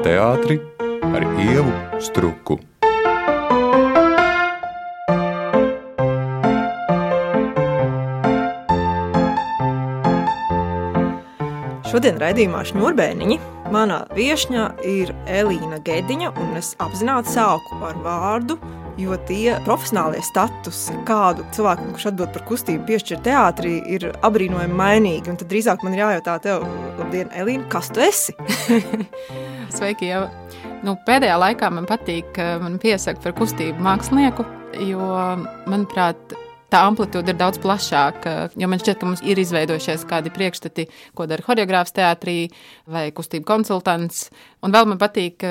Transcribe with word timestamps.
par 0.00 0.06
teātri 0.06 0.56
ar 1.12 1.24
ievu 1.44 1.72
struku. 2.00 2.56
Šodien 11.90 12.20
raidījumā 12.22 12.62
Šņurbēniņi 12.70 13.40
manā 13.74 14.04
viesņā 14.16 14.70
ir 14.88 15.12
Elīna 15.26 15.82
Gediņa, 15.84 16.32
un 16.32 16.56
es 16.56 16.72
apzināti 16.80 17.34
sāku 17.34 17.82
ar 17.84 17.98
vārdu 18.04 18.56
Jo 19.00 19.14
tie 19.24 19.54
profesionālie 19.64 20.20
statusi, 20.20 20.92
kādu 21.08 21.46
cilvēkam, 21.54 21.92
kurš 21.94 22.10
atbild 22.10 22.34
par 22.34 22.42
kustību, 22.50 22.82
piešķir 22.90 23.22
teātrī, 23.24 23.78
ir 23.96 24.10
apbrīnojami 24.26 24.76
mainīgi. 24.76 25.30
Un 25.32 25.38
tad 25.40 25.48
drīzāk 25.48 25.86
man 25.86 25.96
ir 25.96 26.02
jājautā 26.02 26.34
tev, 26.44 26.66
labdien, 26.98 27.30
Elīna, 27.32 27.64
kas 27.72 27.88
tu 27.94 28.04
esi? 28.04 28.36
Sveiki, 29.70 30.08
jau. 30.10 30.24
Nu, 30.82 30.96
pēdējā 31.06 31.36
laikā 31.38 31.68
man 31.70 31.86
patīk, 31.86 32.32
ka 32.34 32.56
man 32.62 32.78
piesaka 32.82 33.22
par 33.22 33.36
kustību 33.38 33.82
mākslinieku, 33.84 34.42
jo, 34.88 35.06
manuprāt, 35.70 36.34
tā 36.70 36.80
amplitūda 36.88 37.32
ir 37.32 37.38
daudz 37.38 37.60
plašāka. 37.62 38.34
Jo 38.58 38.70
man 38.70 38.82
šķiet, 38.82 38.98
ka 38.98 39.06
mums 39.06 39.22
ir 39.26 39.38
izveidojušies 39.42 40.06
kādi 40.10 40.32
priekšstati, 40.34 40.86
ko 41.18 41.26
dara 41.30 41.44
choreogrāfs 41.46 41.94
teātrī 41.94 42.36
vai 42.90 43.08
kustību 43.14 43.46
konsultants. 43.46 44.28
Un 44.66 44.74
vēl 44.74 44.90
man 44.90 45.00
patīk, 45.00 45.46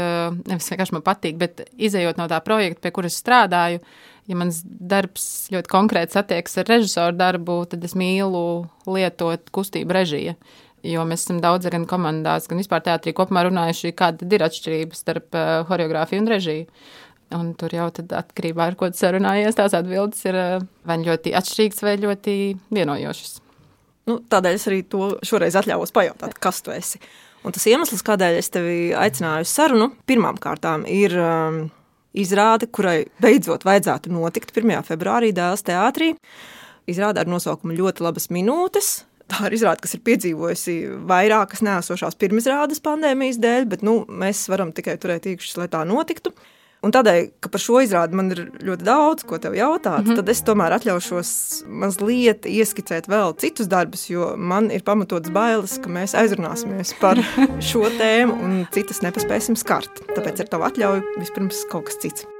nevis 0.49 0.71
vienkārši 0.71 0.97
man 0.97 1.05
patīk, 1.05 1.39
bet 1.39 1.65
izējot 1.77 2.19
no 2.19 2.27
tā 2.31 2.41
projekta, 2.43 2.87
pie 2.87 2.95
kuras 2.95 3.19
strādāju, 3.19 3.83
ja 4.29 4.37
mans 4.37 4.61
darbs 4.63 5.49
ļoti 5.53 5.71
konkrēti 5.71 6.17
satiekas 6.17 6.59
ar 6.61 6.71
režisoru 6.75 7.19
darbu, 7.19 7.61
tad 7.71 7.87
es 7.87 7.95
mīlu 7.97 8.43
lietot 8.89 9.47
kustību 9.55 9.95
režiju. 9.95 10.35
Jo 10.87 11.03
mēs 11.07 11.25
esam 11.25 11.41
daudz 11.43 11.67
gan 11.71 11.83
komandās, 11.89 12.47
gan 12.47 12.61
vispār 12.61 12.85
teātrī 12.85 13.11
kopumā 13.15 13.43
runājuši, 13.49 13.91
kāda 13.99 14.27
ir 14.29 14.45
atšķirība 14.45 14.95
starp 14.95 15.35
choreogrāfiju 15.67 16.23
un 16.23 16.29
režiju. 16.31 16.67
Un 17.37 17.51
tur 17.53 17.73
jau 17.75 17.85
atkarībā 17.93 18.71
no 18.71 18.73
tā, 18.73 18.77
ko 18.79 18.87
sarunājies, 18.97 19.57
tās 19.57 19.75
atbildes 19.77 20.23
ir 20.25 20.37
eh, 20.39 20.63
vai 20.89 20.97
ļoti 21.03 21.35
atšķirīgas, 21.37 21.83
vai 21.85 21.95
ļoti 22.01 22.35
vienojošas. 22.73 23.35
Nu, 24.09 24.15
tādēļ 24.25 24.55
es 24.57 24.65
arī 24.71 24.79
to 24.89 25.11
šoreiz 25.25 25.57
atļāvos 25.59 25.93
pajautāt, 25.93 26.33
kas 26.41 26.63
tu 26.65 26.73
esi. 26.73 27.01
Un 27.45 27.53
tas 27.53 27.67
iemesls, 27.69 28.01
kādēļ 28.07 28.39
es 28.39 28.49
tevi 28.51 28.79
aicināju 28.97 29.45
uz 29.45 29.51
sarunu, 29.53 29.91
pirmām 30.09 30.39
kārtām 30.41 30.87
ir 30.89 31.13
um, 31.21 31.59
izrāde, 32.17 32.67
kurai 32.73 33.03
beidzot 33.21 33.67
vajadzētu 33.67 34.09
notikt 34.11 34.49
1. 34.55 34.81
februārī 34.89 35.29
Dēls 35.35 35.63
teātrī. 35.69 36.15
Izrāde 36.89 37.21
ar 37.21 37.29
nosaukumu 37.29 37.77
ļoti 37.77 38.07
labas 38.07 38.31
minūtes. 38.33 38.89
Tā 39.29 39.47
ir 39.47 39.57
izrāde, 39.59 39.83
kas 39.83 39.93
ir 39.93 40.03
piedzīvojusi 40.07 40.77
vairākas 41.09 41.61
nesošās 41.65 42.17
pirmizrādes 42.19 42.81
pandēmijas 42.85 43.37
dēļ, 43.41 43.67
bet 43.69 43.83
nu, 43.85 44.01
mēs 44.09 44.47
varam 44.49 44.73
tikai 44.75 44.97
turēt 45.01 45.29
īkšķus, 45.29 45.59
lai 45.61 45.67
tā 45.71 45.83
notiktu. 45.87 46.33
Un 46.79 46.93
tādēļ, 46.95 47.25
ka 47.43 47.49
par 47.51 47.59
šo 47.59 47.81
izrādi 47.83 48.15
man 48.15 48.31
ir 48.31 48.45
ļoti 48.63 48.85
daudz 48.87 49.25
ko 49.27 49.37
te 49.41 49.51
jautāt, 49.51 49.99
mm 49.99 50.13
-hmm. 50.13 50.19
tad 50.21 50.29
es 50.31 50.41
tomēr 50.47 50.77
atļaušos 50.77 51.31
mazliet 51.67 52.47
ieskicēt 52.47 53.11
vēl 53.11 53.35
citus 53.43 53.67
darbus, 53.67 54.07
jo 54.09 54.31
man 54.37 54.71
ir 54.71 54.87
pamatots 54.87 55.29
bailes, 55.29 55.75
ka 55.83 55.91
mēs 55.91 56.15
aizrunāsimies 56.15 56.95
par 57.03 57.19
šo 57.69 57.83
tēmu 57.99 58.41
un 58.43 58.65
citas 58.71 59.03
nepaspēsim 59.03 59.59
skart. 59.59 59.91
Tāpēc 60.15 60.39
ar 60.39 60.47
tavu 60.47 60.71
atļauju 60.71 61.19
vispirms 61.19 61.65
kaut 61.69 61.91
kas 61.91 61.99
cits. 61.99 62.38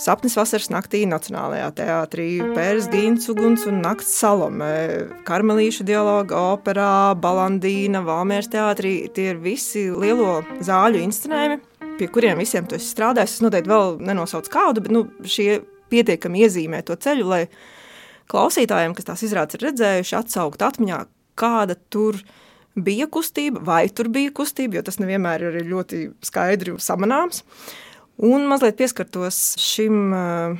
Sapnis 0.00 0.32
vasaras 0.32 0.70
naktī 0.72 1.02
Nacionālajā 1.04 1.66
teātrī, 1.76 2.26
Pērs 2.54 2.86
Gīns, 2.88 3.26
Uguns 3.28 3.66
un 3.68 3.82
Nakts 3.84 4.14
Salome, 4.16 4.70
Karmelīša 5.28 5.84
dialoga 5.84 6.38
operā, 6.54 7.12
Balandīna, 7.20 8.00
Valmieras 8.06 8.48
teātrī. 8.48 8.94
Tie 9.12 9.26
ir 9.34 9.42
visi 9.44 9.82
lielo 9.92 10.38
zāļu 10.64 11.02
inscenējumi, 11.04 11.58
pie 11.98 12.08
kuriem 12.14 12.40
visiem 12.40 12.64
tu 12.64 12.78
esi 12.78 12.88
strādājis. 12.94 13.34
Es 13.36 13.44
noteikti 13.44 13.68
vēl 13.68 13.98
nenosaucu 14.08 14.54
kādu, 14.54 14.86
bet 14.86 14.96
nu, 14.96 15.04
šie 15.28 15.60
pietiekami 15.92 16.46
iezīmē 16.46 16.80
to 16.88 16.96
ceļu, 16.96 17.28
lai 17.28 17.42
klausītājiem, 18.32 18.96
kas 18.96 19.10
tās 19.10 19.26
izrādes 19.28 19.60
ir 19.60 19.66
redzējuši, 19.68 20.16
atsaukt 20.16 20.64
atmiņā, 20.64 21.02
kāda 21.44 21.76
tur 21.92 22.22
bija 22.72 23.04
kustība, 23.12 23.60
vai 23.68 23.82
tur 23.92 24.08
bija 24.08 24.32
kustība, 24.32 24.80
jo 24.80 24.86
tas 24.88 24.96
nevienmēr 25.02 25.44
ir 25.50 25.62
ļoti 25.68 26.06
skaidri 26.24 26.78
samanāms. 26.80 27.44
Un 28.20 28.44
mazliet 28.50 28.76
pieskartos 28.76 29.54
šim 29.56 30.10
uh, 30.12 30.58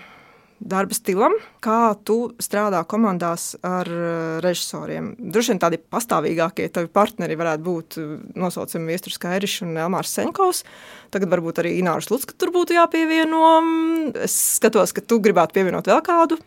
darba 0.60 0.97
stilam, 0.97 1.34
kā 1.60 1.93
tu 2.09 2.31
strādā 2.41 2.81
komandās 2.88 3.53
ar 3.65 3.88
uh, 3.88 4.38
režisoriem. 4.44 5.10
Droši 5.21 5.53
vien 5.53 5.60
tādi 5.60 5.81
pastāvīgākie 5.81 6.70
tavi 6.72 6.88
partneri 6.93 7.37
varētu 7.37 7.66
būt 7.66 7.99
uh, 8.00 8.15
nosaucami 8.41 8.88
Viestures 8.93 9.20
Kairišs 9.20 9.66
un 9.66 9.76
Elmārs 9.76 10.15
Seņkovs. 10.16 10.62
Tagad 11.12 11.32
varbūt 11.32 11.60
arī 11.60 11.75
Inārs 11.82 12.09
Lutska 12.12 12.37
tur 12.41 12.54
būtu 12.54 12.78
jāpievieno. 12.78 13.43
Es 14.25 14.37
skatos, 14.56 14.97
ka 14.97 15.04
tu 15.04 15.20
gribētu 15.20 15.60
pievienot 15.60 15.93
vēl 15.93 16.00
kādu. 16.06 16.41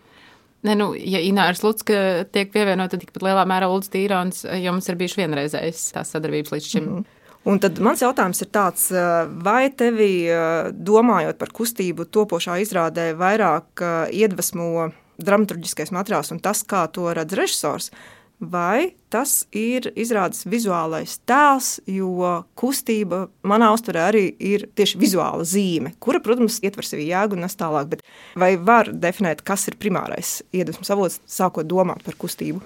Ne, 0.63 0.77
nu, 0.79 0.93
ja 0.95 1.19
Ināras 1.19 1.59
Lutska 1.61 2.23
tiek 2.31 2.53
pievienota, 2.53 2.97
tikpat 2.97 3.25
lielā 3.25 3.43
mērā 3.49 3.67
Ulds 3.69 3.91
Tīrons, 3.91 4.45
jo 4.47 4.71
mums 4.71 4.87
ir 4.87 4.97
bijuši 4.97 5.19
vienreizējs 5.19 5.89
tās 5.97 6.13
sadarbības 6.15 6.55
līdz 6.55 6.69
šim. 6.69 6.85
Mm 6.85 7.01
-hmm. 7.01 7.19
Un 7.43 7.59
tad 7.59 7.79
mans 7.83 7.99
jautājums 7.99 8.39
ir 8.39 8.47
tāds, 8.55 8.87
eh, 8.95 9.27
vai 9.43 9.67
tevi, 9.69 10.27
eh, 10.31 10.71
domājot 10.71 11.37
par 11.37 11.49
kustību, 11.51 12.07
topošā 12.07 12.55
izrādē 12.63 13.11
vairāk 13.19 13.83
eh, 13.83 14.11
iedvesmo 14.23 14.93
dramaturgiskais 15.19 15.91
materiāls 15.91 16.31
un 16.31 16.39
tas, 16.39 16.63
kā 16.63 16.87
to 16.91 17.11
redz 17.13 17.35
režisors, 17.35 17.91
vai 18.39 18.95
tas 19.09 19.45
ir 19.51 19.91
izrādes 19.95 20.45
vizuālais 20.47 21.19
tēls, 21.27 21.79
jo 21.85 22.45
kustība 22.55 23.27
manā 23.43 23.73
uztverē 23.75 24.07
arī 24.09 24.23
ir 24.39 24.67
tieši 24.75 24.99
vizuāla 24.99 25.43
zīme, 25.43 25.93
kura, 25.99 26.19
protams, 26.23 26.61
ietver 26.63 26.87
sevi 26.87 27.09
jēgu 27.11 27.35
un 27.35 27.43
nes 27.43 27.55
tālāk, 27.55 27.89
bet 27.89 28.03
vai 28.35 28.55
var 28.55 28.87
definēt, 28.87 29.43
kas 29.43 29.67
ir 29.67 29.75
primārais 29.75 30.41
iedvesmas 30.53 30.95
avots, 30.95 31.19
sākot 31.27 31.67
domāt 31.67 32.03
par 32.03 32.15
kustību? 32.15 32.63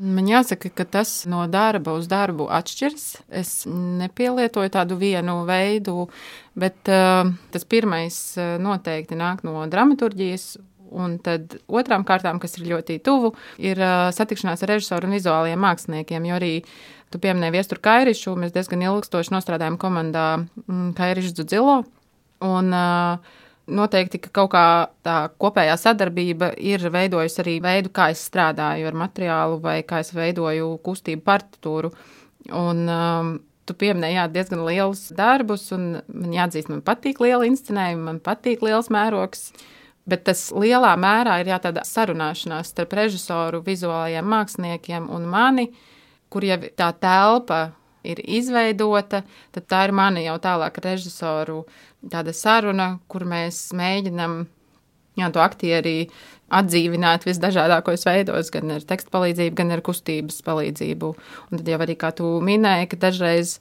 Man 0.00 0.24
jāsaka, 0.24 0.70
ka 0.72 0.86
tas 0.88 1.10
no 1.28 1.42
darba 1.52 1.92
uz 1.98 2.06
darbu 2.08 2.46
atšķiras. 2.56 3.02
Es 3.36 3.50
nepielietoju 3.68 4.72
tādu 4.72 4.96
vienu 4.96 5.42
veidu, 5.44 6.06
bet 6.56 6.88
uh, 6.88 7.28
tas 7.52 7.66
pirmais 7.68 8.16
uh, 8.40 8.54
noteikti 8.64 9.18
nāk 9.20 9.44
no 9.44 9.66
dramaturgijas. 9.68 10.54
Un 10.90 11.18
tad 11.22 11.52
otrām 11.68 12.02
kārtām, 12.08 12.40
kas 12.42 12.56
ir 12.58 12.70
ļoti 12.72 12.96
tuvu, 13.04 13.34
ir 13.62 13.78
uh, 13.78 14.08
satikšanās 14.16 14.64
ar 14.64 14.72
režisoru 14.72 15.06
un 15.06 15.18
vizuāliem 15.18 15.60
māksliniekiem. 15.60 16.30
Jo 16.30 16.40
arī 16.40 16.54
tu 17.12 17.20
pieminēji 17.20 17.58
Viesturu 17.58 17.84
Kairišu, 17.84 18.34
mēs 18.40 18.56
diezgan 18.56 18.86
ilgstoši 18.88 19.36
nostrādājām 19.36 19.76
komandā 19.78 20.26
mm, 20.40 20.94
Kairišu 20.96 21.36
Dzudzilo. 21.36 21.76
Un, 22.40 22.72
uh, 22.72 23.36
noteikti, 23.66 24.20
ka 24.24 24.32
kaut 24.40 24.52
kā 24.54 24.64
tā 25.06 25.16
kopējā 25.40 25.76
sadarbība 25.80 26.52
ir 26.56 26.84
veidojusi 26.92 27.42
arī 27.42 27.56
veidu, 27.64 27.92
kā 27.94 28.10
es 28.14 28.22
strādāju 28.28 28.88
ar 28.90 28.98
materiālu 29.04 29.60
vai 29.62 29.80
kā 29.86 30.02
es 30.04 30.12
veidoju 30.16 30.72
kustību 30.84 31.24
partitūru. 31.26 31.92
Un, 32.56 32.84
um, 32.88 33.34
tu 33.68 33.76
pieminēji 33.78 34.18
jā, 34.18 34.28
diezgan 34.32 34.64
lielus 34.66 35.08
darbus, 35.16 35.68
un 35.76 36.00
man 36.08 36.32
jāatzīst, 36.34 36.70
man 36.72 36.82
patīk 36.86 37.20
liela 37.22 37.46
inscenējuma, 37.48 38.06
man 38.08 38.22
patīk 38.24 38.64
liels 38.66 38.90
mērogs. 38.92 39.50
Bet 40.10 40.24
tas 40.26 40.48
lielā 40.56 40.94
mērā 40.98 41.36
ir 41.42 41.52
jā, 41.52 41.60
tāda 41.62 41.84
sarunāšanās 41.86 42.72
starp 42.72 42.96
režisoru, 42.98 43.60
vizuālajiem 43.62 44.26
māksliniekiem 44.26 45.10
un 45.12 45.28
mani, 45.30 45.68
kur 46.32 46.46
jau 46.46 46.56
tā 46.78 46.88
telpa 46.98 47.68
ir 48.06 48.22
izveidota, 48.24 49.22
tad 49.54 49.68
tā 49.70 49.84
ir 49.88 49.94
mana 49.96 50.22
jau 50.24 50.36
tālāk 50.42 50.80
režisoru 50.84 51.64
tāda 52.00 52.34
saruna, 52.36 52.94
kur 53.08 53.26
mēs 53.28 53.70
mēģinam 53.76 54.42
jā, 55.20 55.30
to 55.34 55.42
aktieri 55.44 55.94
atdzīvināt 56.50 57.26
visdažādākos 57.28 58.06
veidos, 58.08 58.50
gan 58.54 58.74
ar 58.74 58.86
tekstu 58.86 59.12
palīdzību, 59.14 59.56
gan 59.58 59.70
ar 59.74 59.84
kustības 59.86 60.40
palīdzību. 60.46 61.12
Un 61.50 61.60
tad 61.60 61.70
jau 61.70 61.80
arī, 61.84 61.96
kā 61.98 62.10
tu 62.16 62.32
minēji, 62.44 62.90
ka 62.90 63.00
dažreiz 63.06 63.58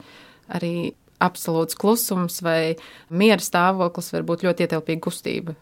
arī 0.49 0.93
absolūts 1.21 1.77
klusums 1.77 2.39
vai 2.45 2.77
miera 3.09 3.43
stāvoklis 3.43 4.13
var 4.15 4.25
būt 4.27 4.47
ļoti 4.47 4.65
ietilpīga 4.65 5.03
kustība. 5.05 5.55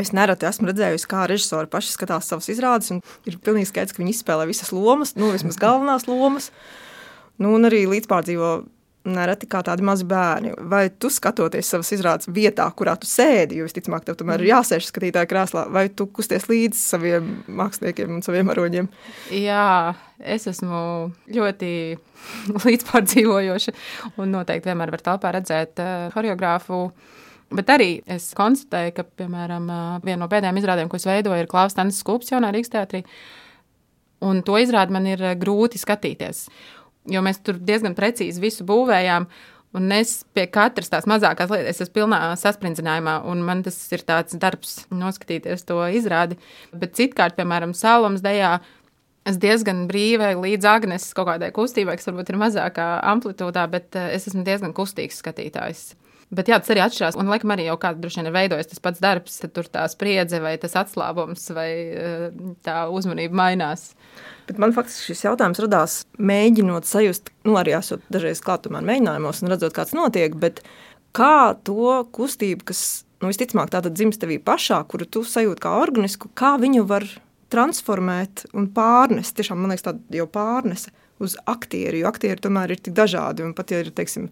Es 0.00 0.14
nereti 0.16 0.46
esmu 0.48 0.70
redzējusi, 0.70 1.08
kā 1.10 1.26
režisori 1.28 1.68
paši 1.70 1.92
skatās 1.92 2.28
savas 2.30 2.48
izrādes, 2.52 2.90
un 2.94 3.02
ir 3.28 3.36
pilnīgi 3.42 3.68
skaidrs, 3.68 3.94
ka 3.94 4.00
viņi 4.00 4.14
izspēlē 4.16 4.46
visas 4.48 4.72
lomas, 4.72 5.12
nu, 5.18 5.28
vismaz 5.34 5.58
galvenās 5.60 6.06
lomas. 6.08 6.48
Nu, 7.40 7.54
un 7.56 7.68
arī 7.68 7.86
līdzpārdzīvo 7.88 8.52
nereti 9.08 9.48
kā 9.48 9.62
tādi 9.64 9.84
mazi 9.86 10.04
bērni. 10.08 10.52
Vai 10.70 10.82
tu 11.00 11.08
skatoties 11.12 11.70
savas 11.72 11.90
izrādes 11.94 12.28
vietā, 12.28 12.66
kurā 12.76 12.96
tu 13.00 13.08
sēdi, 13.08 13.60
jo 13.60 13.68
visticamāk, 13.68 14.04
tev 14.04 14.18
tomēr 14.20 14.42
ir 14.44 14.52
jāsēž 14.52 14.90
skatītāja 14.90 15.28
krēslā, 15.30 15.64
vai 15.72 15.86
tu 15.88 16.06
kusties 16.12 16.48
līdzi 16.50 16.80
saviem 16.80 17.30
māksliniekiem 17.60 18.18
un 18.18 18.24
saviem 18.26 18.52
aroņiem? 18.52 18.90
Jā, 19.40 19.94
es 20.20 20.46
esmu 20.50 20.82
ļoti 21.32 21.72
līdzpārdzīvojoša 22.66 23.76
un 24.20 24.36
noteikti 24.36 24.70
vienmēr 24.70 24.92
var 24.92 25.06
telpā 25.08 25.34
redzēt 25.38 25.80
uh, 25.80 26.08
choreogrāfu. 26.14 26.84
Bet 27.56 27.72
arī 27.72 27.92
es 28.06 28.28
konstatēju, 28.38 28.94
ka, 28.94 29.06
piemēram, 29.22 29.64
uh, 29.72 29.94
viena 30.04 30.20
no 30.22 30.28
pēdējām 30.30 30.60
izrādēm, 30.60 30.90
ko 30.90 31.00
es 31.00 31.08
veidoju, 31.08 31.40
ir 31.40 31.48
Klaus 31.50 31.74
Tanis 31.74 31.98
Skulps 32.04 32.30
jaunā 32.30 32.52
Rīgas 32.54 32.70
teātrī. 32.76 33.02
Un 34.20 34.42
to 34.44 34.58
izrādi 34.60 34.92
man 34.92 35.06
ir 35.08 35.22
grūti 35.40 35.80
skatīties, 35.80 36.44
jo 37.08 37.22
mēs 37.24 37.40
tur 37.44 37.60
diezgan 37.60 37.96
precīzi 37.98 38.42
visu 38.42 38.66
būvējām. 38.68 39.28
Un 39.78 39.92
es 39.94 40.24
pie 40.34 40.48
katras 40.50 40.90
tās 40.90 41.06
mazākās 41.06 41.52
lietas 41.52 41.78
esmu 41.84 41.94
pilnā 42.00 42.18
saspringzinājumā, 42.40 43.20
un 43.30 43.44
man 43.46 43.62
tas 43.62 43.76
ir 43.94 44.02
tāds 44.02 44.34
darbs, 44.42 44.80
noskatīties 44.90 45.62
to 45.68 45.78
izrādi. 45.94 46.40
Bet 46.74 46.96
citkārt, 46.98 47.36
piemēram, 47.38 47.70
Salomas 47.78 48.24
dejā, 48.24 48.56
es 49.30 49.38
diezgan 49.38 49.84
brīvi 49.86 50.32
līdz 50.40 50.66
Agnēs 50.66 51.12
kaut 51.14 51.30
kādai 51.30 51.52
kustībai, 51.54 51.94
kas 52.00 52.10
varbūt 52.10 52.32
ir 52.32 52.40
mazākā 52.42 52.88
amplitūdā, 53.12 53.68
bet 53.70 53.94
eh, 53.94 54.10
es 54.16 54.26
esmu 54.26 54.42
diezgan 54.48 54.74
kustīgs 54.74 55.22
skatītājs. 55.22 55.92
Bet 56.30 56.46
jā, 56.46 56.60
tas 56.62 56.70
arī 56.70 56.82
atšķirās. 56.84 57.16
Un, 57.18 57.26
laikam, 57.30 57.50
arī 57.50 57.64
jau 57.66 57.74
kādā 57.82 57.98
droši 58.04 58.20
vien 58.20 58.28
ir 58.30 58.34
veidojis 58.36 58.68
tas 58.70 58.82
pats 58.82 59.02
darbs, 59.02 59.40
tad 59.42 59.50
tur 59.56 59.66
tā 59.66 59.82
spriedze 59.90 60.38
vai 60.42 60.52
tas 60.62 60.76
atslābums 60.78 61.48
vai 61.56 61.70
eh, 61.90 62.28
tā 62.66 62.84
uzmanība 62.94 63.34
mainās. 63.40 63.88
Bet 64.46 64.60
man 64.62 64.74
faktiski 64.76 65.10
šis 65.10 65.24
jautājums 65.26 65.62
radās 65.62 65.96
mēģinot 66.22 66.86
sajust, 66.86 67.32
nu, 67.48 67.56
arī 67.58 67.74
esot 67.78 68.04
dažreiz 68.14 68.42
klātumā 68.46 68.82
mēģinājumos 68.86 69.42
un 69.42 69.54
redzot, 69.54 69.74
kāds 69.74 69.96
notiek, 69.96 70.38
bet 70.38 70.62
kā 71.18 71.56
to 71.66 71.98
kustību, 72.14 72.68
kas, 72.70 72.84
nu, 73.18 73.32
visticamāk, 73.32 73.74
tātad 73.74 73.98
dzimst 73.98 74.22
tevī 74.22 74.38
pašā, 74.38 74.84
kuru 74.90 75.10
tu 75.10 75.24
sajūti 75.26 75.66
kā 75.66 75.74
organisku, 75.82 76.30
kā 76.38 76.54
viņu 76.62 76.86
var 76.90 77.06
transformēt 77.50 78.46
un 78.54 78.70
pārnest, 78.74 79.34
tiešām, 79.38 79.58
man 79.58 79.74
liekas, 79.74 79.88
tāda 79.88 80.20
jau 80.22 80.30
pārnese 80.30 80.94
uz 81.20 81.34
aktieri, 81.50 82.04
jo 82.04 82.10
aktieri 82.10 82.40
tomēr 82.42 82.76
ir 82.76 82.82
tik 82.82 82.94
dažādi, 82.96 83.44
un 83.44 83.54
pat, 83.56 83.74
ja 83.74 83.82
ir, 83.82 83.90
teiksim, 83.94 84.30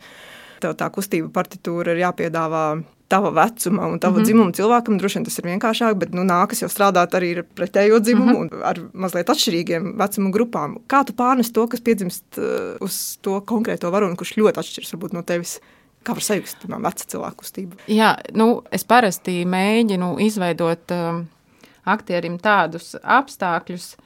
tev 0.61 0.77
tā 0.79 0.91
kustība 0.95 1.31
partitūra 1.35 1.95
ir 1.95 2.05
jāpiedāvā 2.05 2.65
tava 3.09 3.31
vecuma 3.33 3.87
un 3.89 3.99
tava 3.99 4.13
mm 4.13 4.19
-hmm. 4.19 4.25
dzimuma 4.25 4.53
cilvēkam, 4.53 4.99
droši 4.99 5.19
vien 5.19 5.25
tas 5.25 5.39
ir 5.39 5.45
vienkāršāk, 5.45 5.95
bet 5.95 6.15
nu, 6.15 6.23
nākas 6.23 6.61
jau 6.63 6.69
strādāt 6.69 7.15
arī 7.17 7.39
ar 7.39 7.45
pretējo 7.57 8.01
dzimumu 8.01 8.39
mm 8.39 8.49
-hmm. 8.49 8.59
un 8.59 8.63
ar 8.63 8.81
mazliet 8.93 9.29
atšķirīgiem 9.29 9.97
vecuma 9.99 10.31
grupām. 10.31 10.77
Kā 10.89 11.05
tu 11.05 11.13
pārnes 11.13 11.53
to, 11.53 11.67
kas 11.67 11.81
piedzimst 11.81 12.25
uh, 12.39 12.77
uz 12.81 13.19
to 13.21 13.41
konkrēto 13.41 13.91
varoni, 13.91 14.17
kurš 14.17 14.37
ļoti 14.37 14.59
atšķiras 14.59 14.93
varbūt 14.93 15.13
no 15.13 15.23
tevis? 15.23 15.61
Kā 16.05 16.13
var 16.15 16.23
sajust, 16.23 16.57
piemēram, 16.63 16.83
veca 16.83 17.05
cilvēku 17.05 17.37
kustību? 17.37 17.77
Jā, 17.87 18.17
nu, 18.33 18.63
es 18.71 18.85
parasti 18.85 19.45
mēģinu 19.45 20.19
izveidot 20.19 20.91
um, 20.91 21.27
aktierim 21.85 22.39
tādus 22.39 22.97
apstākļus, 23.03 23.97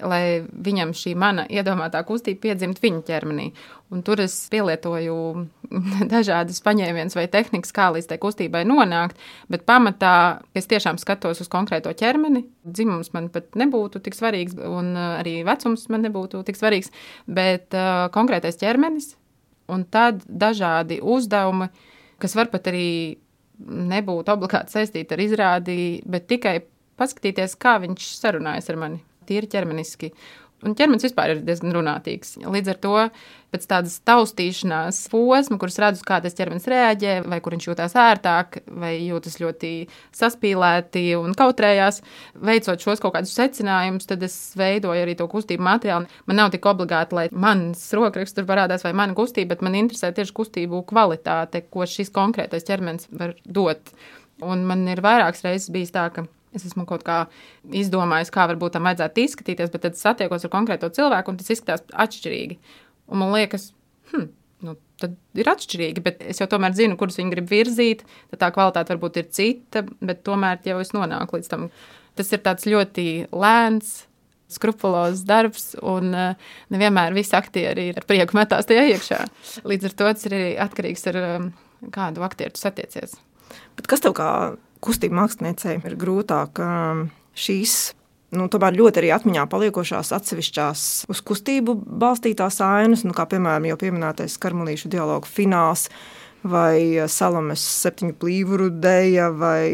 lai 0.00 0.42
viņam 0.64 0.94
šī 0.96 1.14
mana 1.14 1.44
iedomātā 1.50 2.02
kustība 2.04 2.40
piedzimtu 2.40 2.82
viņa 2.82 3.02
ķermenī. 3.02 3.52
Un 3.92 4.00
tur 4.06 4.22
es 4.24 4.34
pielietoju 4.52 5.14
dažādas 6.14 6.62
paņēmienas 6.64 7.16
vai 7.18 7.26
tehnikas, 7.32 7.74
kā 7.76 7.90
līdz 7.92 8.08
tai 8.08 8.18
kustībai 8.22 8.62
nonākt, 8.68 9.18
bet 9.52 9.66
pamatā 9.68 10.14
es 10.56 10.68
tiešām 10.70 11.00
skatos 11.02 11.44
uz 11.44 11.50
konkrēto 11.52 11.92
ķermeni. 11.96 12.46
Dzimums 12.64 13.12
man 13.12 13.28
pat 13.34 13.52
nebūtu 13.58 14.00
tik 14.04 14.16
svarīgs, 14.16 14.56
un 14.56 14.94
uh, 14.96 15.18
arī 15.20 15.42
vecums 15.44 15.88
man 15.92 16.06
nebūtu 16.08 16.40
tik 16.48 16.56
svarīgs, 16.56 16.92
bet 17.28 17.76
uh, 17.76 18.08
konkrētais 18.14 18.60
ķermenis 18.62 19.12
un 19.72 19.84
tad 19.90 20.22
dažādi 20.26 21.00
uzdevumi, 21.02 21.68
kas 22.22 22.36
var 22.38 22.50
pat 22.52 22.68
arī 22.72 23.18
nebūt 23.62 24.30
obligāti 24.32 24.74
saistīti 24.74 25.14
ar 25.14 25.22
izrādi, 25.22 25.78
bet 26.08 26.28
tikai 26.30 26.58
paskatīties, 26.98 27.56
kā 27.60 27.76
viņš 27.82 28.08
sarunājas 28.18 28.70
ar 28.72 28.80
mani 28.80 29.02
tīri 29.28 29.48
ķermeniski. 29.50 30.10
Un 30.62 30.76
ķermenis 30.78 31.08
vispār 31.08 31.32
ir 31.34 31.40
diezgan 31.42 31.74
runātīgs. 31.74 32.36
Līdz 32.46 32.70
ar 32.70 32.78
to 32.82 32.96
pēc 33.52 33.64
tādas 33.68 33.96
taustīšanās 34.06 35.00
posma, 35.12 35.58
kuras 35.60 35.78
redzu, 35.82 36.04
kā 36.06 36.20
tas 36.24 36.36
ķermenis 36.38 36.68
reaģē, 36.70 37.16
vai 37.28 37.40
kur 37.44 37.56
viņš 37.56 37.66
jūtas 37.68 37.96
ērtāk, 37.98 38.60
vai 38.80 38.92
jūtas 39.00 39.40
ļoti 39.42 39.72
saspīlēti 40.16 41.04
un 41.18 41.34
kautrējās, 41.36 42.00
veicot 42.48 42.86
šos 42.86 43.02
kaut 43.02 43.16
kādus 43.16 43.34
secinājumus, 43.36 44.08
tad 44.08 44.22
es 44.24 44.36
veidoju 44.58 45.04
arī 45.04 45.16
to 45.18 45.26
kustību 45.32 45.66
materiālu. 45.66 46.08
Man 46.30 46.40
nav 46.40 46.52
tik 46.54 46.68
obligāti, 46.70 47.18
lai 47.18 47.26
mans 47.32 47.82
rokraksts 47.98 48.38
tur 48.38 48.48
parādās 48.48 48.86
vai 48.86 48.94
mana 48.96 49.18
kustība, 49.18 49.56
bet 49.56 49.66
man 49.66 49.76
interesē 49.82 50.14
tieši 50.14 50.36
kustību 50.38 50.84
kvalitāte, 50.88 51.66
ko 51.68 51.88
šis 51.88 52.14
konkrētais 52.14 52.68
ķermenis 52.70 53.10
var 53.10 53.34
dot. 53.44 53.92
Un 54.42 54.64
man 54.66 54.86
ir 54.90 55.02
vairākas 55.04 55.44
reizes 55.44 55.70
bijis 55.74 55.92
tā, 55.94 56.08
ka 56.14 56.24
Es 56.52 56.66
esmu 56.68 56.84
kaut 56.88 57.04
kā 57.06 57.22
izdomājis, 57.72 58.32
kā 58.32 58.44
varbūt 58.50 58.76
tam 58.76 58.88
vajadzētu 58.88 59.24
izskatīties, 59.24 59.72
bet 59.72 59.86
tad 59.86 59.96
satiekos 59.96 60.44
ar 60.44 60.52
konkrēto 60.52 60.90
cilvēku, 60.92 61.32
un 61.32 61.40
tas 61.40 61.52
izskatās 61.54 61.84
atšķirīgi. 62.04 62.58
Un 63.12 63.22
man 63.22 63.32
liekas, 63.32 63.70
hmm, 64.12 64.28
nu, 64.68 64.76
tad 65.00 65.16
ir 65.38 65.50
atšķirīgi, 65.52 66.04
bet 66.04 66.22
es 66.28 66.42
jau 66.42 66.48
tomēr 66.52 66.76
zinu, 66.76 66.98
kurus 67.00 67.18
viņi 67.20 67.34
grib 67.34 67.50
virzīt. 67.50 68.04
Tad 68.32 68.42
tā 68.44 68.52
kvalitāte 68.54 68.94
varbūt 68.94 69.20
ir 69.22 69.28
cita, 69.34 69.84
bet 70.04 70.24
tomēr 70.28 70.60
jau 70.68 70.78
es 70.82 70.92
nonāku 70.96 71.38
līdz 71.38 71.52
tam. 71.52 71.68
Tas 72.18 72.32
ir 72.34 72.42
tāds 72.44 72.68
ļoti 72.68 73.06
lēns. 73.32 74.02
Skrupulozs 74.52 75.22
darbs, 75.24 75.70
un 75.80 76.10
uh, 76.12 76.50
nevienmēr 76.68 77.14
visi 77.16 77.32
aktieri 77.38 77.86
ir 77.88 78.02
ar 78.02 78.04
prieku 78.04 78.36
metās 78.36 78.66
tajā 78.68 78.82
iekšā. 78.90 79.20
Līdz 79.64 79.88
ar 79.88 79.94
to 79.96 80.08
tas 80.10 80.26
ir 80.28 80.34
arī 80.36 80.50
atkarīgs 80.60 81.06
no 81.08 81.22
um, 81.24 81.46
kādu 81.94 82.20
aktieru 82.26 82.60
satiecies. 82.60 83.16
Bet 83.78 83.88
kas 83.88 84.04
tev 84.04 84.12
kā 84.18 84.28
kustību 84.82 85.18
māksliniecei 85.18 85.80
ir 85.80 85.98
grūtāk 85.98 86.60
šīs. 87.38 87.76
Nu, 88.32 88.46
tomēr 88.48 88.72
ļoti 88.78 89.02
arī 89.02 89.10
atmiņā 89.12 89.44
paliekošās 89.52 90.14
atsevišķās 90.16 90.82
uz 91.12 91.20
kustību 91.28 91.74
balstītās 92.00 92.62
ainas, 92.64 93.02
nu, 93.04 93.12
kā 93.16 93.26
piemēram 93.28 93.68
jau 93.68 93.76
pieminētais 93.82 94.38
karmelīšu 94.40 94.88
dialogu 94.94 95.28
fināls, 95.28 95.90
vai 96.42 97.04
Salames 97.12 97.60
septiņu 97.82 98.16
plīvuru 98.18 98.70
dēļa, 98.82 99.28
vai 99.36 99.66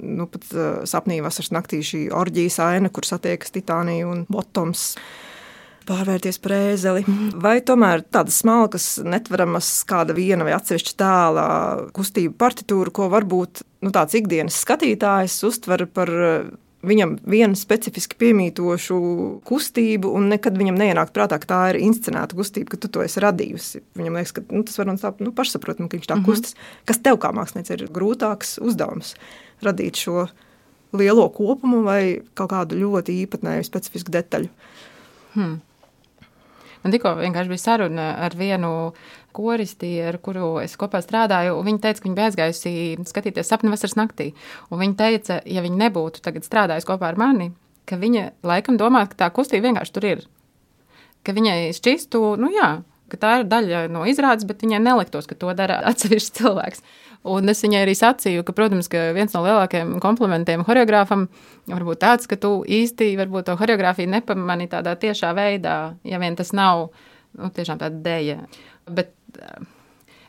nu, 0.00 0.26
pat 0.32 0.48
uh, 0.54 0.64
sapnī 0.88 1.20
vasaras 1.24 1.52
naktī 1.54 1.82
šī 1.84 2.06
orģijas 2.16 2.58
aina, 2.64 2.90
kur 2.90 3.06
satiekas 3.06 3.52
Titānija 3.54 4.08
un 4.08 4.24
Bottoms 4.32 4.94
pārvērties 5.86 6.38
par 6.42 6.56
ēzeli. 6.56 7.04
Vai 7.42 7.56
tomēr 7.66 8.04
tādas 8.12 8.40
smalkas, 8.42 8.96
netveramas, 9.06 9.70
kāda 9.88 10.16
viena 10.16 10.46
vai 10.46 10.54
atsevišķa 10.56 10.94
tēla 11.00 11.46
kustība 11.96 12.36
partitūra, 12.46 12.92
ko 12.94 13.08
varbūt 13.12 13.64
nu, 13.86 13.92
tāds 13.94 14.16
ikdienas 14.18 14.58
skatītājs 14.64 15.38
uztver 15.46 15.86
par 15.92 16.12
eh, 16.12 16.48
viņam 16.86 17.16
vienu 17.26 17.58
specifiski 17.58 18.18
piemītošu 18.20 18.98
kustību, 19.46 20.10
un 20.16 20.30
nekad 20.32 20.58
viņam 20.58 20.78
neienāk 20.80 21.12
prātā, 21.16 21.38
ka 21.42 21.50
tā 21.50 21.60
ir 21.72 21.80
inscenēta 21.82 22.38
kustība, 22.38 22.74
ka 22.74 22.80
tu 22.82 22.90
to 22.92 23.04
esi 23.04 23.22
radījusi. 23.22 23.82
Viņam 23.98 24.18
liekas, 24.20 24.34
ka 24.36 24.44
nu, 24.48 24.62
tas 24.66 24.78
var 24.80 24.92
būt 24.92 25.22
nu, 25.24 25.34
pašsaprotami, 25.36 25.90
ka 25.90 25.98
viņš 25.98 26.10
tā 26.10 26.16
mm 26.16 26.22
-hmm. 26.22 26.26
kustas. 26.30 26.56
Kas 26.84 27.02
tev 27.02 27.18
kā 27.22 27.32
mākslinieci 27.34 27.72
ir 27.72 27.88
grūtāks 27.90 28.58
uzdevums 28.62 29.14
radīt 29.62 29.96
šo 29.96 30.28
lielo 30.92 31.28
kopumu 31.28 31.82
vai 31.82 32.22
kaut 32.34 32.50
kādu 32.50 32.78
ļoti 32.78 33.26
īpatnēju, 33.26 33.64
specifisku 33.64 34.12
detaļu? 34.12 34.48
Hmm. 35.34 35.60
Man 36.86 36.92
tikko 36.94 37.16
vienkārši 37.18 37.50
bija 37.50 37.58
saruna 37.58 38.02
ar 38.22 38.34
vienu 38.38 38.68
koristi, 39.34 39.88
ar 40.06 40.20
kuru 40.22 40.60
es 40.62 40.76
kopā 40.78 41.00
strādāju. 41.02 41.56
Viņa 41.66 41.80
teica, 41.82 41.98
ka 41.98 42.06
viņa 42.06 42.14
bija 42.14 42.28
aizgājusi 42.30 42.74
skatīties 43.10 43.50
sapni 43.50 43.72
vasaras 43.72 43.96
naktī. 43.98 44.28
Un 44.70 44.78
viņa 44.84 44.94
teica, 45.00 45.40
ja 45.50 45.64
viņa 45.64 45.80
nebūtu 45.80 46.22
tagad 46.22 46.46
strādājusi 46.46 46.86
kopā 46.86 47.08
ar 47.10 47.18
mani, 47.18 47.48
ka 47.90 47.98
viņa 47.98 48.28
laikam 48.46 48.78
domā, 48.78 49.02
ka 49.10 49.18
tā 49.24 49.32
kustība 49.34 49.66
vienkārši 49.66 49.96
tur 49.96 50.06
ir. 50.12 50.22
Ka 51.26 51.34
viņai 51.34 51.74
šķistu, 51.74 52.22
nu 52.38 52.52
jā, 52.54 52.70
ka 53.10 53.18
tā 53.18 53.34
ir 53.40 53.50
daļa 53.50 53.82
no 53.90 54.06
izrādes, 54.06 54.46
bet 54.46 54.62
viņai 54.62 54.84
neliktos, 54.86 55.26
ka 55.26 55.34
to 55.34 55.50
dara 55.58 55.80
atsevišķs 55.90 56.38
cilvēks. 56.38 56.86
Un 57.26 57.50
es 57.50 57.62
viņai 57.64 57.82
arī 57.82 57.94
sacīju, 57.98 58.44
ka, 58.46 58.54
protams, 58.54 58.88
ka 58.92 59.08
viens 59.16 59.32
no 59.34 59.42
lielākajiem 59.42 59.96
komplimentiem 60.02 60.64
choreogrāfam 60.66 61.26
var 61.70 61.84
būt 61.86 62.02
tāds, 62.04 62.28
ka 62.30 62.38
tu 62.38 62.60
īsti 62.62 63.14
varbūt 63.18 63.48
to 63.48 63.56
choreogrāfiju 63.58 64.12
nepamani 64.12 64.68
tādā 64.70 64.94
tiešā 65.00 65.32
veidā, 65.36 65.78
ja 66.06 66.20
vien 66.22 66.36
tas 66.38 66.52
nav 66.54 66.90
nu, 67.34 67.50
tiešām 67.50 67.80
tāda 67.80 67.98
dēļa. 68.04 68.36
Bet 68.94 69.40
eh, 69.40 69.64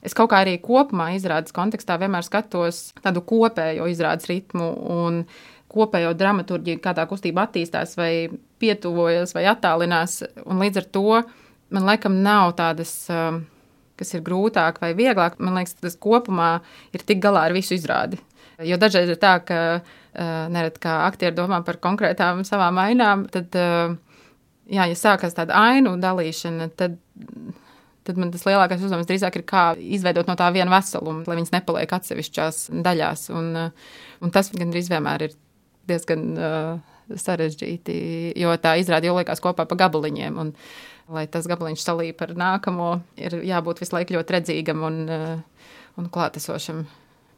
es 0.02 0.18
kaut 0.18 0.32
kā 0.32 0.42
arī 0.46 0.56
kopumā 0.64 1.12
izrādes 1.18 1.54
kontekstā 1.56 2.00
vienmēr 2.02 2.26
skatos 2.26 2.88
tādu 3.04 3.22
kopējo 3.28 3.90
izrādes 3.92 4.30
ritmu 4.32 4.72
un 4.96 5.22
kopējo 5.70 6.16
dramaturgiju, 6.18 6.80
kā 6.82 6.96
tā 6.98 7.06
kustība 7.10 7.46
attīstās 7.46 7.94
vai 8.00 8.30
pietuvojas 8.62 9.36
vai 9.36 9.46
attālinās. 9.52 10.24
Un 10.48 10.64
līdz 10.64 10.82
ar 10.82 10.90
to 10.98 11.22
man 11.76 11.86
laikam 11.92 12.22
nav 12.24 12.56
tādas. 12.58 12.96
Uh, 13.12 13.44
kas 13.98 14.14
ir 14.16 14.24
grūtāk 14.26 14.82
vai 14.84 14.94
vieglāk, 14.98 15.38
man 15.44 15.58
liekas, 15.58 15.78
tas 15.82 15.98
kopumā 16.00 16.58
ir 16.96 17.04
tik 17.08 17.22
galā 17.24 17.48
ar 17.48 17.56
visu 17.56 17.76
izrādi. 17.78 18.20
Jo 18.66 18.80
dažreiz 18.82 19.10
ir 19.14 19.20
tā, 19.22 19.36
ka 19.46 19.60
uh, 19.78 19.84
nereti 20.54 20.82
kā 20.82 21.04
aktieri 21.06 21.36
domā 21.38 21.60
par 21.66 21.78
konkrētām 21.82 22.42
savām 22.48 22.80
ainām, 22.82 23.28
tad, 23.34 23.54
uh, 23.54 23.94
jā, 24.66 24.88
ja 24.90 24.98
sākās 24.98 25.38
tāda 25.38 25.58
ainu 25.60 25.94
dalīšana, 26.02 26.72
tad, 26.80 26.98
tad 28.08 28.22
man 28.22 28.34
tas 28.34 28.48
lielākais 28.48 28.82
uzdevums 28.82 29.10
drīzāk 29.10 29.38
ir 29.38 29.46
kā 29.50 29.68
izveidot 29.78 30.30
no 30.30 30.38
tā 30.40 30.50
vienu 30.56 30.74
veselumu, 30.74 31.26
lai 31.30 31.38
viņas 31.38 31.54
nepaliek 31.54 31.98
atsevišķās 32.00 32.68
daļās. 32.86 33.30
Un, 33.38 33.54
uh, 33.68 33.96
un 34.26 34.34
tas 34.34 34.50
gandrīz 34.56 34.90
vienmēr 34.94 35.30
ir 35.30 35.38
diezgan 35.88 36.28
uh, 36.34 36.98
sarežģīti, 37.08 37.98
jo 38.42 38.58
tā 38.60 38.74
izrāda 38.82 39.08
jau 39.08 39.20
liekas 39.20 39.42
kopā 39.44 39.70
pa 39.70 39.78
gabaliņiem. 39.86 40.42
Un, 40.42 40.50
uh, 40.52 40.97
lai 41.12 41.26
tas 41.32 41.48
gabaliņš 41.50 41.84
salīja 41.84 42.16
par 42.18 42.34
nākamo, 42.38 42.94
ir 43.20 43.40
jābūt 43.48 43.84
visu 43.84 43.96
laiku 43.96 44.18
ļoti 44.18 44.38
redzīgam 44.38 44.84
un, 44.88 45.04
eh, 45.10 45.68
un 45.98 46.10
klātesošam. 46.14 46.86